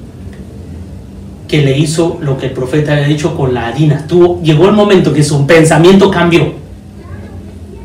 que 1.49 1.61
le 1.61 1.77
hizo 1.77 2.17
lo 2.21 2.37
que 2.37 2.45
el 2.45 2.53
profeta 2.53 2.93
había 2.93 3.07
dicho 3.07 3.35
con 3.35 3.53
la 3.53 3.67
harina. 3.67 4.07
Tuvo, 4.07 4.41
llegó 4.41 4.67
el 4.67 4.71
momento 4.71 5.11
que 5.11 5.21
su 5.21 5.45
pensamiento 5.45 6.09
cambió 6.09 6.53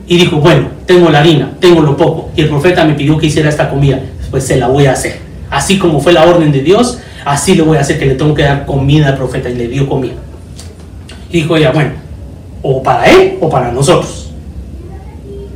y 0.06 0.16
dijo, 0.16 0.36
bueno, 0.36 0.68
tengo 0.86 1.10
la 1.10 1.18
harina, 1.18 1.50
tengo 1.58 1.82
lo 1.82 1.96
poco, 1.96 2.30
y 2.36 2.42
el 2.42 2.48
profeta 2.48 2.84
me 2.84 2.94
pidió 2.94 3.18
que 3.18 3.26
hiciera 3.26 3.48
esta 3.48 3.68
comida, 3.68 4.00
pues 4.30 4.44
se 4.44 4.56
la 4.56 4.68
voy 4.68 4.86
a 4.86 4.92
hacer. 4.92 5.18
Así 5.50 5.78
como 5.78 6.00
fue 6.00 6.12
la 6.12 6.24
orden 6.24 6.52
de 6.52 6.60
Dios, 6.60 7.00
así 7.24 7.54
le 7.54 7.62
voy 7.62 7.76
a 7.76 7.80
hacer 7.80 7.98
que 7.98 8.06
le 8.06 8.14
tengo 8.14 8.34
que 8.34 8.42
dar 8.42 8.66
comida 8.66 9.08
al 9.08 9.16
profeta 9.16 9.50
y 9.50 9.56
le 9.56 9.66
dio 9.66 9.88
comida. 9.88 10.14
Y 11.30 11.42
dijo 11.42 11.56
ella, 11.56 11.72
bueno, 11.72 11.92
o 12.62 12.82
para 12.82 13.04
él 13.06 13.38
o 13.40 13.48
para 13.48 13.72
nosotros. 13.72 14.30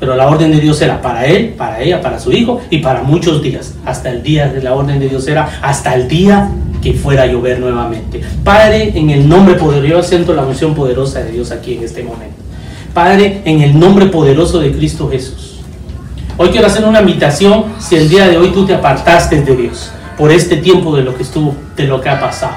Pero 0.00 0.16
la 0.16 0.28
orden 0.28 0.50
de 0.50 0.60
Dios 0.60 0.80
era 0.82 1.00
para 1.00 1.24
él, 1.24 1.54
para 1.56 1.80
ella, 1.80 2.00
para 2.00 2.18
su 2.18 2.32
hijo 2.32 2.60
y 2.68 2.78
para 2.78 3.02
muchos 3.02 3.42
días. 3.42 3.74
Hasta 3.84 4.10
el 4.10 4.22
día 4.22 4.48
de 4.48 4.62
la 4.62 4.74
orden 4.74 4.98
de 4.98 5.08
Dios 5.08 5.26
era 5.28 5.60
hasta 5.62 5.94
el 5.94 6.08
día 6.08 6.50
que 6.82 6.92
fuera 6.92 7.22
a 7.22 7.26
llover 7.26 7.60
nuevamente. 7.60 8.20
Padre, 8.42 8.92
en 8.94 9.10
el 9.10 9.26
nombre 9.28 9.54
poderoso, 9.54 10.08
siento 10.08 10.34
la 10.34 10.42
unción 10.42 10.74
poderosa 10.74 11.20
de 11.20 11.32
Dios 11.32 11.50
aquí 11.50 11.74
en 11.74 11.84
este 11.84 12.02
momento. 12.02 12.36
Padre, 12.92 13.40
en 13.44 13.62
el 13.62 13.78
nombre 13.78 14.06
poderoso 14.06 14.58
de 14.60 14.72
Cristo 14.72 15.08
Jesús. 15.08 15.60
Hoy 16.36 16.50
quiero 16.50 16.66
hacer 16.66 16.84
una 16.84 17.00
invitación 17.00 17.64
si 17.78 17.96
el 17.96 18.08
día 18.08 18.28
de 18.28 18.36
hoy 18.36 18.50
tú 18.50 18.66
te 18.66 18.74
apartaste 18.74 19.40
de 19.40 19.56
Dios 19.56 19.90
por 20.18 20.30
este 20.30 20.56
tiempo 20.58 20.94
de 20.94 21.02
lo 21.02 21.14
que 21.14 21.22
estuvo, 21.22 21.54
de 21.76 21.84
lo 21.84 22.00
que 22.00 22.08
ha 22.08 22.20
pasado. 22.20 22.54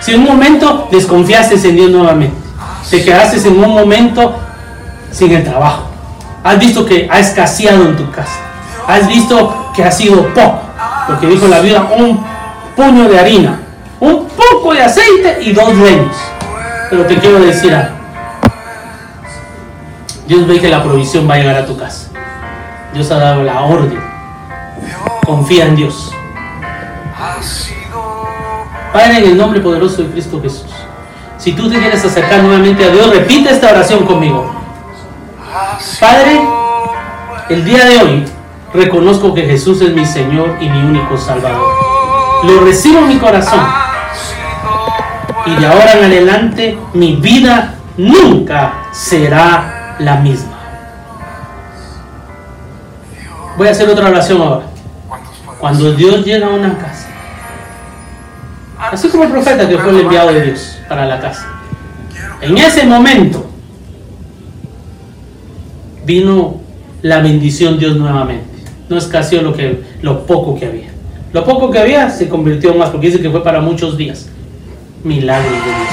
Si 0.00 0.12
en 0.12 0.20
un 0.20 0.26
momento 0.26 0.88
desconfiaste 0.90 1.54
en 1.68 1.76
Dios 1.76 1.90
nuevamente, 1.90 2.41
te 2.90 3.04
quedaste 3.04 3.48
en 3.48 3.64
un 3.64 3.70
momento 3.70 4.38
sin 5.10 5.32
el 5.32 5.44
trabajo. 5.44 5.84
Has 6.44 6.58
visto 6.58 6.84
que 6.84 7.08
ha 7.10 7.18
escaseado 7.18 7.84
en 7.84 7.96
tu 7.96 8.10
casa. 8.10 8.38
Has 8.86 9.06
visto 9.06 9.70
que 9.74 9.84
ha 9.84 9.90
sido 9.90 10.26
poco. 10.34 10.60
Lo 11.08 11.20
que 11.20 11.26
dijo 11.26 11.46
la 11.48 11.60
vida, 11.60 11.88
un 11.96 12.24
puño 12.76 13.08
de 13.08 13.18
harina. 13.18 13.60
Un 14.00 14.26
poco 14.28 14.74
de 14.74 14.82
aceite 14.82 15.38
y 15.42 15.52
dos 15.52 15.74
leños. 15.74 16.16
Pero 16.90 17.06
te 17.06 17.16
quiero 17.18 17.38
decir 17.40 17.74
algo. 17.74 17.96
Dios 20.26 20.46
ve 20.46 20.60
que 20.60 20.68
la 20.68 20.82
provisión 20.82 21.28
va 21.28 21.34
a 21.34 21.38
llegar 21.38 21.56
a 21.56 21.66
tu 21.66 21.76
casa. 21.76 22.08
Dios 22.92 23.10
ha 23.10 23.18
dado 23.18 23.42
la 23.42 23.60
orden. 23.62 24.00
Confía 25.24 25.66
en 25.66 25.76
Dios. 25.76 26.12
Padre, 28.92 29.18
en 29.18 29.24
el 29.24 29.36
nombre 29.36 29.60
poderoso 29.60 30.02
de 30.02 30.10
Cristo 30.10 30.40
Jesús. 30.42 30.81
Si 31.42 31.50
tú 31.54 31.68
te 31.68 31.76
quieres 31.76 32.04
acercar 32.04 32.40
nuevamente 32.44 32.84
a 32.84 32.90
Dios, 32.92 33.10
repite 33.10 33.50
esta 33.50 33.72
oración 33.72 34.06
conmigo. 34.06 34.48
Padre, 35.98 36.40
el 37.48 37.64
día 37.64 37.84
de 37.84 37.98
hoy 37.98 38.24
reconozco 38.72 39.34
que 39.34 39.42
Jesús 39.42 39.80
es 39.80 39.92
mi 39.92 40.06
Señor 40.06 40.56
y 40.60 40.68
mi 40.68 40.78
único 40.78 41.18
Salvador. 41.18 41.66
Lo 42.44 42.60
recibo 42.60 43.00
en 43.00 43.08
mi 43.08 43.16
corazón. 43.18 43.58
Y 45.46 45.56
de 45.56 45.66
ahora 45.66 45.94
en 45.94 46.04
adelante 46.04 46.78
mi 46.94 47.16
vida 47.16 47.74
nunca 47.96 48.74
será 48.92 49.96
la 49.98 50.18
misma. 50.18 50.58
Voy 53.56 53.66
a 53.66 53.72
hacer 53.72 53.88
otra 53.88 54.10
oración 54.10 54.40
ahora. 54.42 54.66
Cuando 55.58 55.92
Dios 55.92 56.24
llega 56.24 56.46
a 56.46 56.50
una 56.50 56.78
casa, 56.78 57.08
así 58.90 59.08
como 59.08 59.24
el 59.24 59.30
profeta 59.30 59.68
que 59.68 59.78
fue 59.78 59.90
el 59.90 60.00
enviado 60.00 60.32
de 60.32 60.42
Dios 60.42 60.78
para 60.88 61.06
la 61.06 61.20
casa, 61.20 61.46
en 62.40 62.58
ese 62.58 62.84
momento 62.84 63.46
vino 66.04 66.60
la 67.02 67.20
bendición 67.20 67.78
Dios 67.78 67.96
nuevamente. 67.96 68.44
No 68.88 68.98
escaseó 68.98 69.42
lo, 69.42 69.54
que, 69.54 69.82
lo 70.02 70.26
poco 70.26 70.58
que 70.58 70.66
había. 70.66 70.88
Lo 71.32 71.44
poco 71.44 71.70
que 71.70 71.78
había 71.78 72.10
se 72.10 72.28
convirtió 72.28 72.74
más, 72.74 72.90
porque 72.90 73.06
dice 73.06 73.20
que 73.20 73.30
fue 73.30 73.42
para 73.42 73.60
muchos 73.60 73.96
días. 73.96 74.28
Milagros 75.04 75.52
de 75.52 75.58
Dios. 75.58 75.88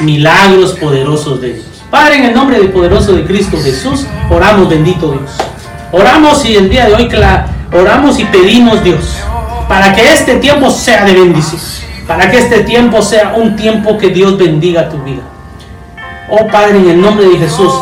Milagros 0.00 0.72
poderosos 0.74 1.40
de 1.40 1.54
Dios. 1.54 1.66
Padre, 1.90 2.16
en 2.16 2.24
el 2.24 2.34
nombre 2.34 2.58
del 2.58 2.70
poderoso 2.70 3.12
de 3.12 3.24
Cristo 3.24 3.58
Jesús, 3.62 4.06
oramos, 4.30 4.68
bendito 4.68 5.12
Dios. 5.12 5.30
Oramos 5.90 6.44
y 6.46 6.56
el 6.56 6.70
día 6.70 6.86
de 6.86 6.94
hoy 6.94 7.08
oramos 7.72 8.18
y 8.18 8.24
pedimos 8.24 8.82
Dios 8.82 9.22
para 9.72 9.94
que 9.94 10.12
este 10.12 10.34
tiempo 10.34 10.68
sea 10.68 11.02
de 11.06 11.14
bendición. 11.14 11.58
Para 12.06 12.30
que 12.30 12.36
este 12.40 12.60
tiempo 12.60 13.00
sea 13.00 13.32
un 13.34 13.56
tiempo 13.56 13.96
que 13.96 14.10
Dios 14.10 14.36
bendiga 14.36 14.90
tu 14.90 14.98
vida. 14.98 15.22
Oh 16.28 16.46
Padre, 16.46 16.76
en 16.76 16.90
el 16.90 17.00
nombre 17.00 17.26
de 17.26 17.38
Jesús, 17.38 17.72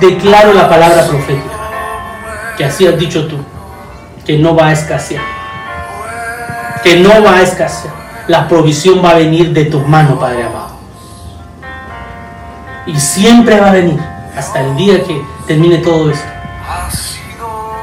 declaro 0.00 0.52
la 0.52 0.68
palabra 0.68 1.04
profética, 1.08 1.56
que 2.56 2.64
así 2.64 2.86
has 2.86 2.96
dicho 2.96 3.26
tú, 3.26 3.38
que 4.24 4.38
no 4.38 4.54
va 4.54 4.68
a 4.68 4.72
escasear, 4.72 5.24
que 6.84 7.00
no 7.00 7.24
va 7.24 7.38
a 7.38 7.42
escasear, 7.42 7.92
la 8.28 8.46
provisión 8.46 9.04
va 9.04 9.10
a 9.10 9.14
venir 9.14 9.52
de 9.52 9.64
tu 9.64 9.80
mano, 9.80 10.16
Padre 10.16 10.44
amado. 10.44 10.76
Y 12.86 12.96
siempre 13.00 13.58
va 13.58 13.70
a 13.70 13.72
venir, 13.72 13.98
hasta 14.36 14.60
el 14.60 14.76
día 14.76 15.02
que 15.02 15.20
termine 15.48 15.78
todo 15.78 16.08
esto. 16.08 16.28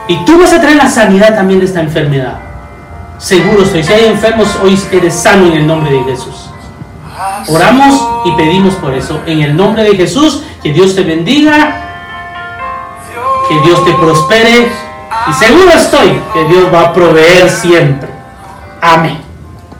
Y 0.07 0.15
tú 0.23 0.39
vas 0.39 0.53
a 0.53 0.61
traer 0.61 0.77
la 0.77 0.89
sanidad 0.89 1.35
también 1.35 1.59
de 1.59 1.65
esta 1.65 1.81
enfermedad. 1.81 2.42
Seguro 3.17 3.63
estoy. 3.63 3.83
Si 3.83 3.93
hay 3.93 4.05
enfermos, 4.05 4.47
hoy 4.63 4.79
eres 4.91 5.13
sano 5.13 5.47
en 5.47 5.53
el 5.53 5.67
nombre 5.67 5.91
de 5.91 6.03
Jesús. 6.03 6.49
Oramos 7.47 8.25
y 8.25 8.31
pedimos 8.31 8.73
por 8.75 8.93
eso. 8.93 9.21
En 9.25 9.41
el 9.41 9.55
nombre 9.55 9.83
de 9.83 9.95
Jesús, 9.95 10.43
que 10.61 10.73
Dios 10.73 10.95
te 10.95 11.03
bendiga 11.03 11.83
que 13.47 13.59
Dios 13.61 13.83
te 13.85 13.93
prospere 13.93 14.71
y 15.29 15.33
seguro 15.33 15.69
estoy 15.71 16.21
que 16.33 16.45
Dios 16.45 16.73
va 16.73 16.81
a 16.81 16.93
proveer 16.93 17.49
siempre. 17.49 18.09
Amén. 18.81 19.22